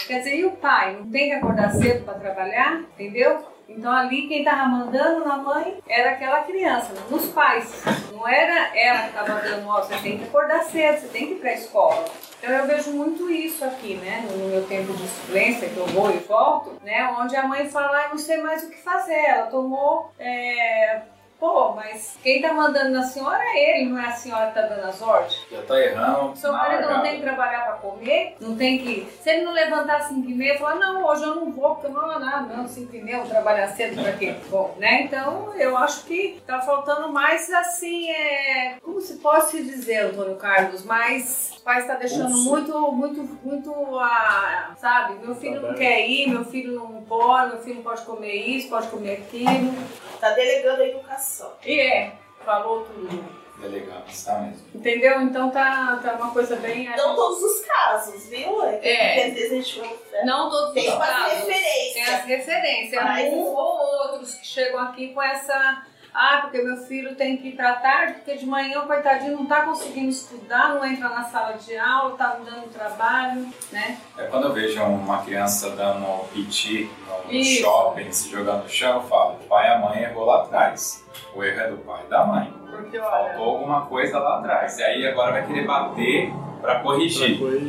[0.06, 0.96] Quer dizer, e o pai?
[0.96, 2.82] Não tem que acordar cedo para trabalhar?
[2.94, 3.51] Entendeu?
[3.78, 7.84] Então ali quem estava mandando na mãe era aquela criança, nos pais.
[8.12, 11.34] Não era ela que estava dando, ó, você tem que acordar cedo, você tem que
[11.34, 12.06] ir para a escola.
[12.38, 16.10] Então eu vejo muito isso aqui, né, no meu tempo de suplência, que eu vou
[16.10, 19.46] e volto, né, onde a mãe fala, ah, não sei mais o que fazer, ela
[19.46, 21.02] tomou é,
[21.42, 24.62] Pô, mas quem tá mandando na senhora é ele, não é a senhora que tá
[24.62, 25.44] dando as ordens.
[25.52, 26.36] Já tá errando.
[26.38, 29.12] Seu marido não tem que trabalhar pra comer, não tem que.
[29.24, 31.88] Se ele não levantar às 5 e meia, falar, não, hoje eu não vou, porque
[31.88, 34.36] eu não, não, não, 5 e meia, eu vou trabalhar cedo pra quê?
[34.52, 35.02] Bom, né?
[35.02, 38.76] Então eu acho que tá faltando mais assim, é.
[38.80, 44.74] Como se pode dizer, Antônio Carlos, mas o pai está deixando muito, muito, muito a.
[44.78, 45.26] Sabe?
[45.26, 48.68] Meu filho não quer ir, meu filho não pode, meu filho não pode comer isso,
[48.70, 49.74] pode comer aquilo.
[50.20, 51.54] Tá delegando a educação.
[51.66, 52.14] E é,
[52.44, 53.42] falou tudo.
[53.60, 54.66] Delegado, está mesmo.
[54.74, 55.22] Entendeu?
[55.22, 56.90] Então tá, tá uma coisa bem.
[56.98, 58.64] Não todos os casos, viu?
[58.64, 58.72] É.
[58.72, 60.26] Porque às vezes a gente vai.
[60.26, 61.38] Não todos Tem os casos.
[61.38, 61.94] referências.
[61.94, 63.04] Tem as referências.
[63.04, 63.78] Mas- Um ou
[64.10, 65.86] outros que chegam aqui com essa.
[66.14, 69.46] Ah, porque meu filho tem que ir pra tarde, porque de manhã o coitadinho não
[69.46, 73.98] tá conseguindo estudar, não entra na sala de aula, tá me dando trabalho, né?
[74.18, 76.90] É quando eu vejo uma criança dando PT
[77.26, 77.62] no Isso.
[77.62, 81.06] shopping, se jogando no chão, eu falo, o pai e a mãe errou lá atrás.
[81.34, 82.54] O erro é do pai e da mãe.
[82.70, 84.78] Porque olha, Faltou alguma coisa lá atrás.
[84.80, 87.40] E aí agora vai querer bater pra corrigir.
[87.40, 87.66] Coisa.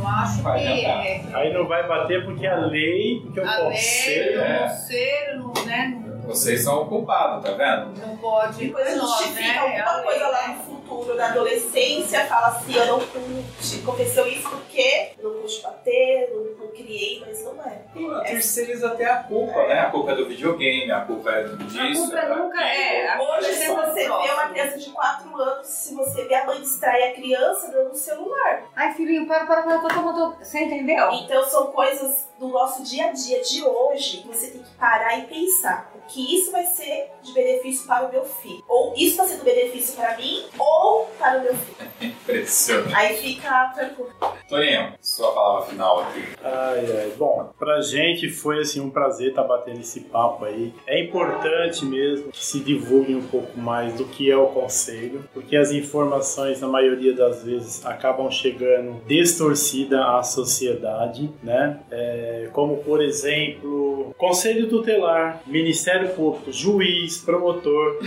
[0.00, 3.58] eu acho Vai que é, Aí não vai bater porque a lei, porque o a
[3.58, 4.58] lei, o é.
[4.68, 6.02] conselho, não, né?
[6.30, 8.00] Vocês são o culpado, tá vendo?
[8.06, 8.64] Não pode.
[8.64, 9.80] Depois justifica né?
[9.80, 10.56] alguma lei, coisa lá né?
[10.56, 15.60] no futuro, na adolescência, fala assim, eu não pude, aconteceu isso porque eu não pude
[15.60, 17.80] bater, não, não criei, mas não é.
[17.96, 19.80] E terceiriza até a culpa, né?
[19.80, 22.04] A culpa é do videogame, a culpa é disso.
[22.04, 23.18] A culpa é nunca é.
[23.18, 26.46] Hoje, é se sempre você vê uma criança de 4 anos, se você vê a
[26.46, 28.62] mãe distrai a criança dando o celular.
[28.76, 30.36] Ai, filhinho, para, para, para, eu tô tomando.
[30.38, 31.10] Você entendeu?
[31.12, 35.26] Então são coisas do nosso dia a dia de hoje você tem que parar e
[35.26, 38.64] pensar o que isso vai ser de benefício para o meu filho.
[38.66, 41.90] Ou isso vai ser do benefício para mim ou para o meu filho.
[42.00, 42.94] Impressionante.
[42.94, 44.32] Aí fica a pergunta.
[44.48, 46.24] Toninho, sua palavra final aqui.
[46.42, 47.12] Ai, ai.
[47.18, 50.74] Bom, pra gente foi assim um prazer estar batendo esse papo aí.
[50.86, 55.56] É importante mesmo que se divulgue um pouco mais do que é o conselho, porque
[55.56, 61.80] as informações, na maioria das vezes, acabam chegando distorcida à sociedade, né?
[61.90, 67.98] É, como, por exemplo, Conselho Tutelar, Ministério Público, juiz, promotor,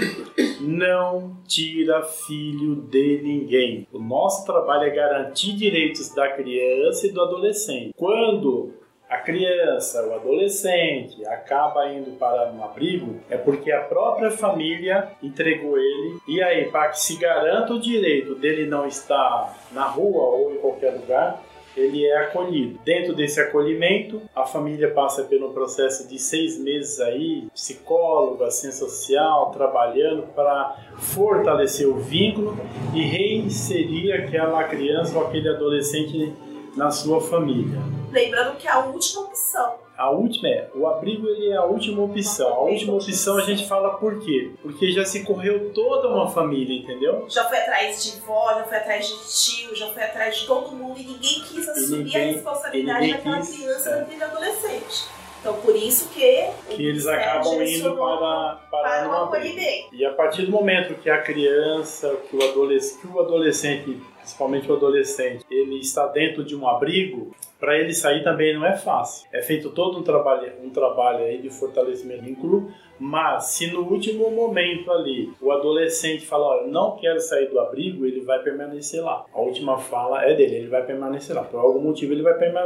[0.61, 3.87] não tira filho de ninguém.
[3.91, 7.93] O nosso trabalho é garantir direitos da criança e do adolescente.
[7.95, 8.73] Quando
[9.13, 15.77] a criança, o adolescente, acaba indo para um abrigo, é porque a própria família entregou
[15.77, 16.17] ele.
[16.27, 20.57] E aí, para que se garanta o direito dele não estar na rua ou em
[20.57, 21.43] qualquer lugar,
[21.75, 22.79] ele é acolhido.
[22.83, 29.51] Dentro desse acolhimento, a família passa pelo processo de seis meses aí, psicólogo, assistência social,
[29.51, 32.57] trabalhando para fortalecer o vínculo
[32.93, 36.33] e reinserir aquela criança ou aquele adolescente
[36.75, 37.77] na sua família.
[38.11, 39.82] Lembrando que a última opção.
[39.97, 42.47] A última é, o abrigo ele é a última opção.
[42.47, 44.51] A última opção a gente fala por quê?
[44.61, 47.25] Porque já se correu toda uma família, entendeu?
[47.29, 50.71] Já foi atrás de vó, já foi atrás de tio, já foi atrás de todo
[50.71, 53.99] mundo e ninguém quis assumir ninguém- a responsabilidade daquela quis, criança é.
[53.99, 55.03] daquele adolescente.
[55.41, 59.15] Então por isso que, Que eles acabam indo para, para, para abrigo.
[59.25, 59.89] acolhimento.
[59.93, 64.71] E a partir do momento que a criança, que o adolescente, que o adolescente, principalmente
[64.71, 69.27] o adolescente, ele está dentro de um abrigo, para ele sair também não é fácil.
[69.31, 74.29] É feito todo um trabalho, um trabalho aí de fortalecimento vínculo, mas se no último
[74.31, 79.25] momento ali o adolescente fala, olha, não quero sair do abrigo, ele vai permanecer lá.
[79.33, 81.43] A última fala é dele, ele vai permanecer lá.
[81.43, 82.65] Por algum motivo ele vai perma-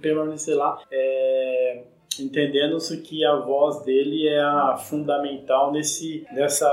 [0.00, 0.80] permanecer lá.
[0.90, 1.82] É,
[2.20, 6.68] entendendo-se que a voz dele é a fundamental nesse, nessa,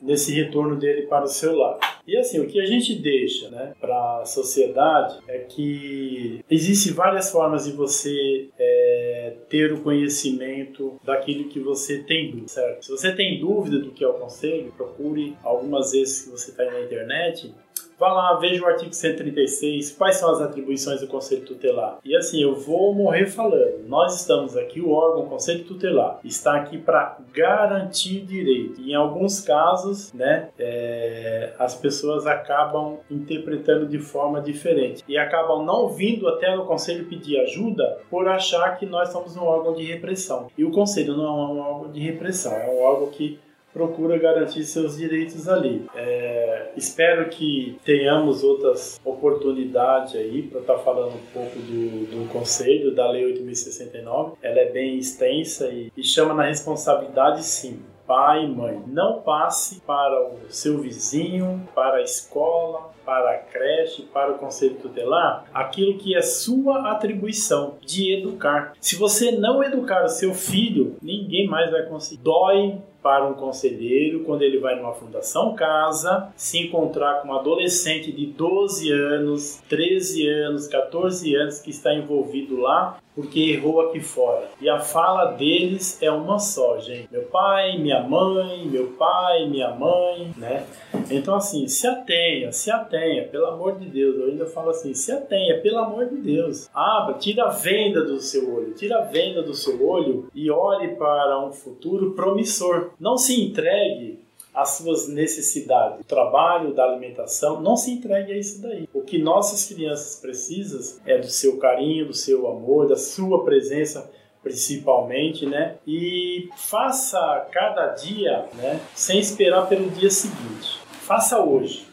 [0.00, 1.78] nesse retorno dele para o seu lar.
[2.06, 7.30] E assim, o que a gente deixa né, para a sociedade é que existem várias
[7.30, 12.84] formas de você é, ter o conhecimento daquilo que você tem dúvida, certo?
[12.84, 16.64] Se você tem dúvida do que é o conselho, procure algumas vezes que você está
[16.64, 17.52] na internet,
[17.98, 21.98] vá lá, veja o artigo 136, quais são as atribuições do Conselho Tutelar.
[22.04, 23.86] E assim, eu vou morrer falando.
[23.86, 28.80] Nós estamos aqui, o órgão Conselho Tutelar, está aqui para garantir direito.
[28.80, 35.64] E em alguns casos, né, é, as pessoas acabam interpretando de forma diferente e acabam
[35.64, 39.84] não vindo até no Conselho pedir ajuda por achar que nós somos um órgão de
[39.84, 40.48] repressão.
[40.56, 43.38] E o Conselho não é um órgão de repressão, é um órgão que
[43.76, 45.84] procura garantir seus direitos ali.
[45.94, 52.28] É, espero que tenhamos outras oportunidades aí para estar tá falando um pouco do, do
[52.32, 54.32] Conselho, da Lei 8.069.
[54.40, 58.82] Ela é bem extensa e, e chama na responsabilidade sim pai e mãe.
[58.86, 64.74] Não passe para o seu vizinho, para a escola, para a creche, para o conselho
[64.74, 68.72] tutelar, aquilo que é sua atribuição de educar.
[68.80, 72.20] Se você não educar o seu filho, ninguém mais vai conseguir.
[72.22, 78.10] Dói para um conselheiro quando ele vai numa fundação casa se encontrar com um adolescente
[78.10, 84.46] de 12 anos, 13 anos, 14 anos que está envolvido lá porque errou aqui fora.
[84.60, 87.08] E a fala deles é uma só, gente.
[87.10, 90.66] Meu pai, minha mãe, meu pai, minha mãe, né?
[91.10, 92.95] Então assim, se atenha, se atenha,
[93.30, 94.16] pelo amor de Deus.
[94.16, 96.68] Eu ainda falo assim, se atenha, pelo amor de Deus.
[96.74, 100.94] Abra, tira a venda do seu olho, tira a venda do seu olho e olhe
[100.96, 102.90] para um futuro promissor.
[102.98, 104.20] Não se entregue
[104.54, 108.88] às suas necessidades, do trabalho, da alimentação, não se entregue a isso daí.
[108.94, 114.10] O que nossas crianças precisam é do seu carinho, do seu amor, da sua presença
[114.42, 115.74] principalmente, né?
[115.84, 120.78] E faça cada dia, né, sem esperar pelo dia seguinte.
[121.02, 121.85] Faça hoje.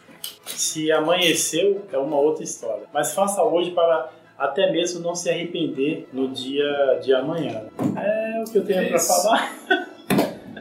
[0.46, 2.84] Se amanheceu, é uma outra história.
[2.94, 7.64] Mas faça hoje para até mesmo não se arrepender no dia de amanhã.
[7.96, 9.54] É o que eu tenho é para falar.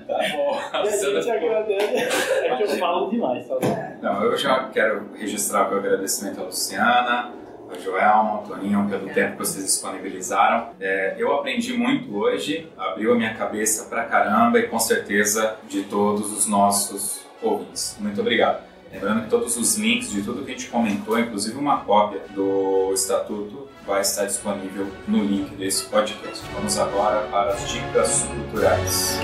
[0.05, 0.61] Tá bom.
[0.73, 2.33] A gente agradece.
[2.45, 3.97] É que eu falo demais, tá bom?
[4.03, 7.33] Não, eu já quero registrar o agradecimento à Luciana,
[7.71, 10.71] a Joelma, ao Toninho, pelo tempo que vocês disponibilizaram.
[10.79, 15.85] É, eu aprendi muito hoje, abriu a minha cabeça pra caramba e com certeza de
[15.85, 17.97] todos os nossos ouvintes.
[17.99, 18.72] Muito obrigado.
[18.93, 22.93] Lembrando que todos os links de tudo que a gente comentou, inclusive uma cópia do
[22.93, 26.45] estatuto, vai estar disponível no link desse podcast.
[26.55, 29.19] Vamos agora para as dicas culturais.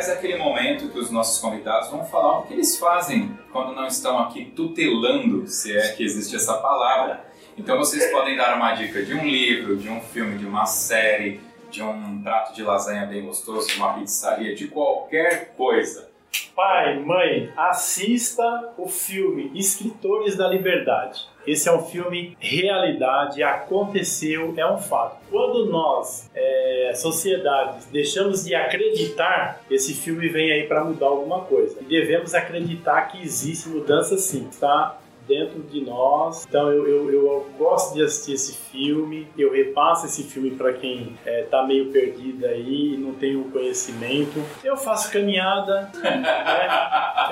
[0.00, 3.74] Culturais é aquele momento que os nossos convidados vão falar o que eles fazem quando
[3.74, 7.24] não estão aqui tutelando, se é que existe essa palavra.
[7.58, 11.40] Então vocês podem dar uma dica de um livro, de um filme, de uma série,
[11.70, 16.09] de um prato de lasanha bem gostoso, de uma pizzaria, de qualquer coisa.
[16.54, 21.26] Pai, mãe, assista o filme Escritores da Liberdade.
[21.46, 25.16] Esse é um filme realidade, aconteceu, é um fato.
[25.30, 31.78] Quando nós, é, sociedades, deixamos de acreditar, esse filme vem aí para mudar alguma coisa.
[31.80, 34.98] E devemos acreditar que existe mudança sim, tá?
[35.30, 36.44] Dentro de nós.
[36.44, 41.16] Então eu, eu, eu, gosto de assistir esse filme, eu repasso esse filme para quem
[41.24, 44.44] é, tá meio perdido aí e não tem o conhecimento.
[44.64, 46.22] Eu faço caminhada, né?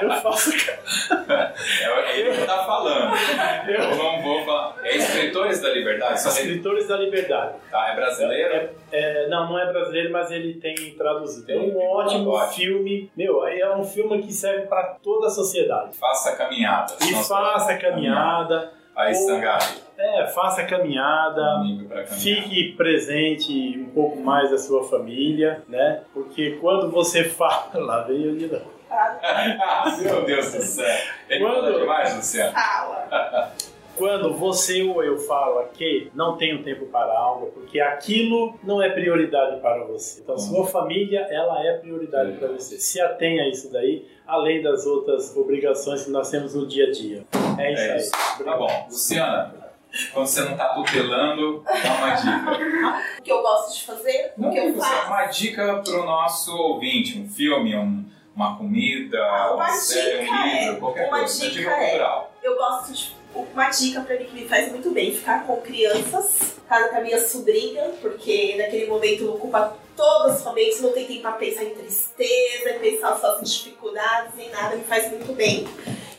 [0.00, 0.52] eu faço
[1.28, 3.14] É ele que tá falando.
[3.68, 4.76] Eu não vou falar.
[4.82, 6.22] É Escritores da Liberdade?
[6.22, 7.54] Só Escritores da Liberdade.
[7.70, 8.54] Tá, é brasileiro?
[8.54, 11.50] É, é, não, não é brasileiro, mas ele tem traduzido.
[11.50, 12.54] É um ótimo ótimo.
[12.54, 13.10] filme.
[13.16, 15.96] Meu, aí é um filme que serve para toda a sociedade.
[15.96, 16.94] Faça caminhada.
[17.02, 17.87] E faça caminhada.
[18.96, 19.64] Aí, Sangari,
[19.96, 21.42] É, faça caminhada.
[22.06, 26.02] Fique presente um pouco mais da sua família, né?
[26.12, 27.70] Porque quando você fala.
[27.74, 28.78] Lá veio de novo.
[30.02, 30.96] Meu Deus do céu.
[31.28, 32.52] Ele Quando- fala demais, Luciano.
[32.52, 33.52] Fala.
[33.98, 38.88] Quando você ou eu fala que não tenho tempo para algo, porque aquilo não é
[38.90, 40.20] prioridade para você.
[40.20, 42.78] Então, sua família, ela é prioridade para você.
[42.78, 46.92] Se atenha a isso daí, além das outras obrigações que nós temos no dia a
[46.92, 47.24] dia.
[47.58, 48.10] É isso É isso.
[48.44, 48.86] Tá bom.
[48.90, 49.54] Luciana,
[50.12, 53.00] quando você não tá tutelando, dá uma dica.
[53.18, 55.06] O que eu gosto de fazer, o Não, que eu faço.
[55.06, 58.04] uma dica pro nosso ouvinte, um filme, um-
[58.36, 61.34] uma comida, Ah, uma uma série, um dica livro, é- qualquer uma coisa.
[61.34, 62.32] dica uma dica é- cultural.
[62.42, 63.18] Eu gosto de.
[63.34, 67.00] Uma dica pra mim que me faz muito bem, ficar com crianças, casa com a
[67.00, 71.74] minha sobrinha, porque naquele momento ocupa todas as famílias, não tem tempo pra pensar em
[71.74, 75.66] tristeza, em pensar só em dificuldades, em nada, me faz muito bem.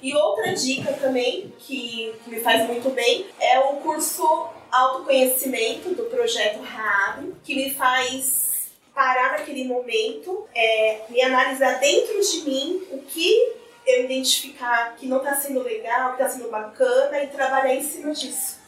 [0.01, 4.23] E outra dica também, que, que me faz muito bem, é o curso
[4.71, 12.41] Autoconhecimento do Projeto Raab, que me faz parar naquele momento, é, me analisar dentro de
[12.49, 13.53] mim o que
[13.87, 18.13] eu identificar que não está sendo legal, que está sendo bacana e trabalhar em cima
[18.13, 18.59] disso.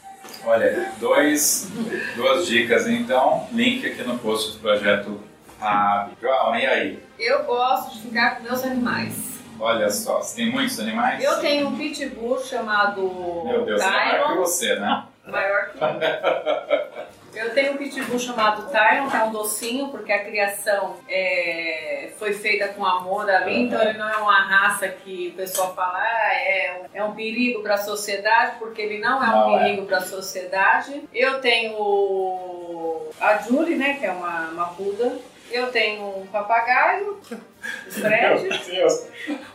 [0.45, 1.67] Olha, dois,
[2.15, 3.47] duas dicas então.
[3.51, 5.21] Link aqui no post do projeto
[5.59, 6.13] Raab.
[6.19, 7.03] João, e aí?
[7.19, 9.30] Eu gosto de ficar com meus animais.
[9.61, 11.23] Olha só, você tem muitos animais?
[11.23, 13.01] Eu tenho um pitbull chamado
[13.45, 14.35] Meu Deus, é maior que Tyron.
[14.39, 15.03] você, né?
[15.27, 17.11] Maior que eu.
[17.33, 22.33] Eu tenho um pitbull chamado Tyron, que é um docinho, porque a criação é, foi
[22.33, 26.33] feita com amor ali, então ele não é uma raça que o pessoal fala ah,
[26.33, 29.63] é, um- é um perigo para a sociedade, porque ele não é um Não é.
[29.63, 31.03] perigo para a sociedade.
[31.13, 35.13] Eu tenho a Julie, né, que é uma, uma puda.
[35.51, 38.41] Eu tenho um papagaio, o Fred.
[38.43, 39.07] Meu Deus.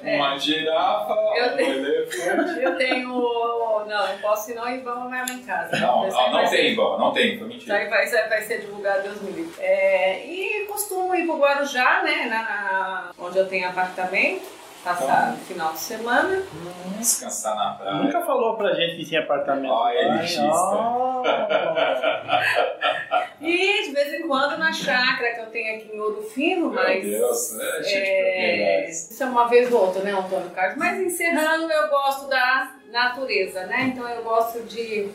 [0.02, 0.16] É.
[0.16, 2.60] Uma girafa, Eu um tenho- elefante.
[2.62, 3.08] Eu tenho.
[3.86, 5.76] Não, eu posso ir vamos lá em casa.
[5.78, 7.74] Não, não, vai não tem, bom, não tem, foi mentira.
[7.88, 9.54] vai, isso vai ser divulgado, Deus me livre.
[9.62, 12.26] É, e costumo ir pro Guarujá, né?
[12.28, 14.44] na- na- onde eu tenho apartamento,
[14.86, 16.42] passar o final de semana.
[16.98, 17.96] Descansar na praia.
[17.96, 19.72] Nunca falou pra gente que tinha apartamento.
[19.72, 20.42] Ó, Ai, elitista.
[20.44, 21.22] ó.
[23.38, 26.82] E de vez em quando na chácara que eu tenho aqui em Ouro Fino, Meu
[26.82, 27.04] mas.
[27.04, 30.76] Deus, é cheio de É, isso é uma vez ou outra, né, Antônio Carlos?
[30.78, 33.92] Mas encerrando, eu gosto da natureza, né?
[33.92, 35.10] Então eu gosto de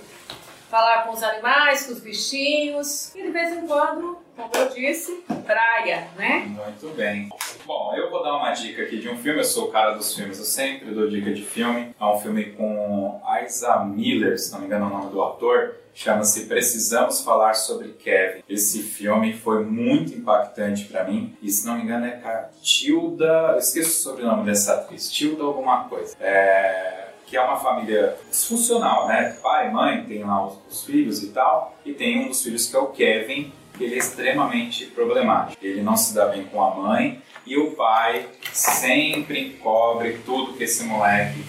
[0.72, 3.14] falar com os animais, com os bichinhos.
[3.14, 6.46] E de vez em quando, como eu disse, praia, né?
[6.48, 7.28] Muito bem.
[7.66, 9.42] Bom, eu vou dar uma dica aqui de um filme.
[9.42, 11.94] Eu sou o cara dos filmes, eu sempre dou dica de filme.
[12.00, 15.76] É um filme com Isa Miller, se não me engano é o nome do ator.
[15.94, 18.42] Chama-se Precisamos Falar sobre Kevin.
[18.48, 21.38] Esse filme foi muito impactante pra mim.
[21.42, 23.52] E se não me engano é a Tilda.
[23.52, 25.12] Eu esqueço o sobrenome dessa atriz.
[25.12, 26.16] Tilda alguma coisa.
[26.22, 27.01] É
[27.32, 29.38] que é uma família disfuncional, né?
[29.42, 32.76] Pai, mãe, tem lá os, os filhos e tal, e tem um dos filhos que
[32.76, 35.58] é o Kevin, que ele é extremamente problemático.
[35.66, 40.66] Ele não se dá bem com a mãe e o pai sempre encobre tudo que
[40.66, 41.42] esse moleque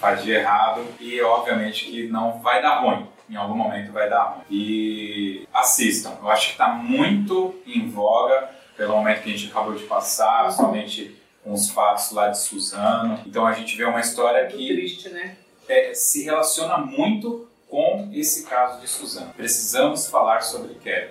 [0.00, 3.06] faz de errado e obviamente que não vai dar ruim.
[3.30, 4.44] Em algum momento vai dar ruim.
[4.50, 6.14] E assistam.
[6.20, 10.50] Eu acho que está muito em voga pelo momento que a gente acabou de passar,
[10.50, 11.16] somente
[11.48, 13.20] com os fatos lá de Suzano.
[13.26, 15.34] Então a gente vê uma história que triste, né?
[15.66, 19.32] é, se relaciona muito com esse caso de Suzano.
[19.34, 21.08] Precisamos falar sobre Kevin.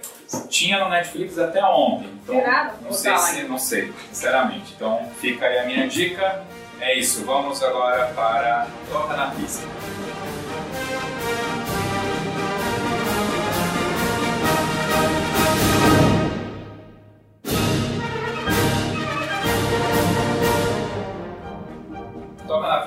[0.47, 2.35] Tinha no Netflix até ontem, então
[2.83, 3.49] não sei tá se, ainda?
[3.49, 4.73] não sei, sinceramente.
[4.75, 6.45] Então fica aí a minha dica.
[6.79, 9.65] É isso, vamos agora para Toca na Pista.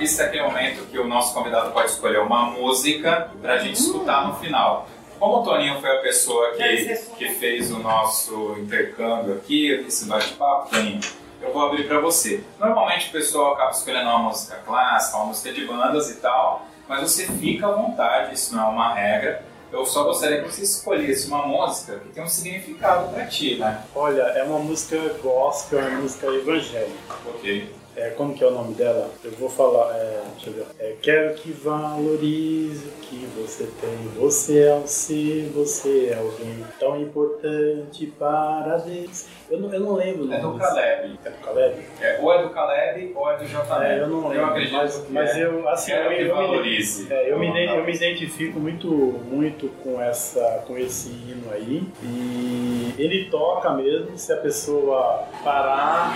[0.01, 3.79] Pista é aquele momento que o nosso convidado pode escolher uma música para a gente
[3.79, 4.89] escutar no final.
[5.19, 10.71] Como o Toninho foi a pessoa que, que fez o nosso intercâmbio aqui, esse bate-papo,
[10.71, 11.01] Toninho,
[11.43, 12.43] eu vou abrir para você.
[12.59, 17.03] Normalmente o pessoal acaba escolhendo uma música clássica, uma música de bandas e tal, mas
[17.03, 19.45] você fica à vontade, isso não é uma regra.
[19.71, 23.85] Eu só gostaria que você escolhesse uma música que tem um significado para ti, né?
[23.95, 27.15] Olha, é uma música gospel, é uma música evangélica.
[27.27, 27.80] Ok.
[28.01, 29.11] É, como que é o nome dela?
[29.23, 30.67] Eu vou falar, é, deixa eu ver.
[30.79, 34.09] É, quero que valorize o que você tem.
[34.19, 39.27] Você é o ser, você é alguém tão importante para Deus.
[39.51, 40.33] Eu não, eu não lembro.
[40.33, 41.19] É do desse- Caleb.
[41.25, 41.77] É do Caleb?
[42.01, 43.83] É, ou é do Caleb ou é do JM.
[43.83, 44.47] É, eu não lembro.
[44.47, 45.45] acredito mas, que mas é.
[45.45, 47.13] eu, assim, Quero eu, que eu me, valorize.
[47.13, 51.83] é, eu, me, eu me identifico muito, muito com, essa, com esse hino aí.
[52.03, 56.15] E ele toca mesmo se a pessoa parar.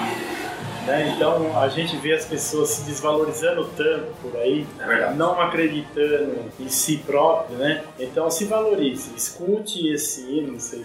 [0.87, 1.15] Né?
[1.17, 6.69] Então a gente vê as pessoas se desvalorizando tanto por aí, É não acreditando em
[6.69, 7.85] si próprio, né?
[7.99, 10.85] Então se valorize, escute esse hino, não sei.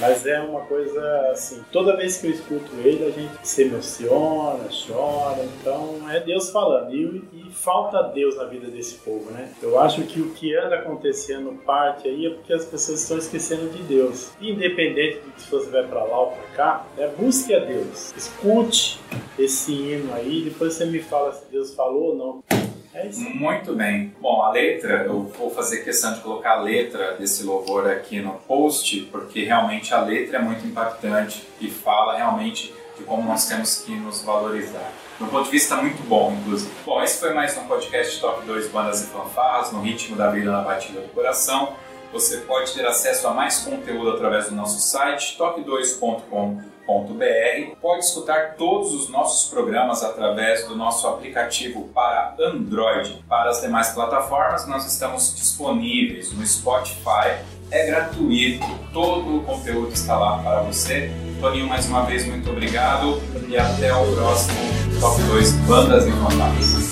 [0.00, 4.68] Mas é uma coisa assim, toda vez que eu escuto ele, a gente se emociona,
[4.86, 6.94] chora, então é Deus falando.
[6.94, 9.50] E, e falta Deus na vida desse povo, né?
[9.62, 13.70] Eu acho que o que anda acontecendo parte aí é porque as pessoas estão esquecendo
[13.70, 14.30] de Deus.
[14.40, 17.10] Independente de se você vai pra lá ou pra cá, né?
[17.18, 18.14] busque a Deus.
[18.16, 19.00] Escute
[19.38, 22.75] esse hino aí, depois você me fala se Deus falou ou não.
[22.96, 23.20] É isso.
[23.20, 24.14] Muito bem.
[24.18, 28.32] Bom, a letra, eu vou fazer questão de colocar a letra desse louvor aqui no
[28.48, 33.82] post, porque realmente a letra é muito impactante e fala realmente de como nós temos
[33.82, 34.90] que nos valorizar.
[35.18, 36.72] Do ponto de vista muito bom, inclusive.
[36.86, 40.50] Bom, esse foi mais um podcast Top 2 Bandas e Fanfarras, no ritmo da vida
[40.50, 41.76] na batida do coração.
[42.12, 47.76] Você pode ter acesso a mais conteúdo através do nosso site toque2.com.br.
[47.80, 53.24] Pode escutar todos os nossos programas através do nosso aplicativo para Android.
[53.28, 57.38] Para as demais plataformas, nós estamos disponíveis no Spotify.
[57.70, 61.10] É gratuito, todo o conteúdo está lá para você.
[61.40, 64.56] Toninho, mais uma vez, muito obrigado e até o próximo
[65.00, 66.85] Top 2 Bandas Incontáveis.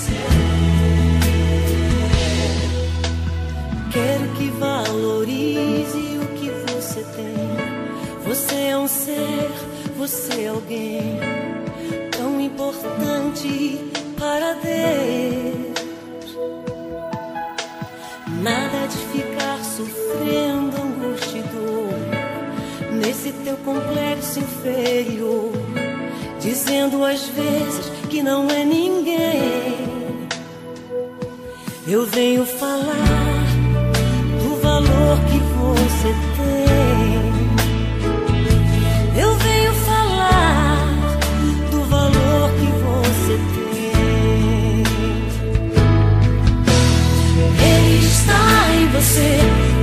[5.25, 7.35] Valorize o que você tem.
[8.25, 9.51] Você é um ser,
[9.97, 11.19] você é alguém
[12.11, 13.79] tão importante
[14.17, 15.75] para Deus.
[18.41, 25.51] Nada de ficar sofrendo angústia e dor nesse teu complexo inferior,
[26.39, 29.95] dizendo às vezes que não é ninguém.
[31.87, 33.34] Eu venho falar
[34.95, 37.33] valor que você tem.
[39.21, 40.87] Eu venho falar
[41.71, 44.83] do valor que você tem.
[47.59, 48.43] Ele está
[48.73, 49.39] em você,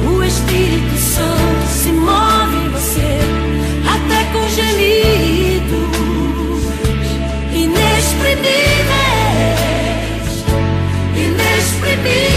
[0.09, 3.21] o Espírito Santo se move em você,
[3.87, 5.93] até com gemidos
[7.53, 10.45] inexprimíveis,
[11.15, 12.32] inexprimíveis.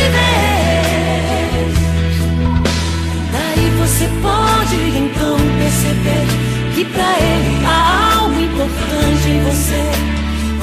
[4.25, 6.25] pode então perceber
[6.73, 9.83] que para ele há algo importante em você.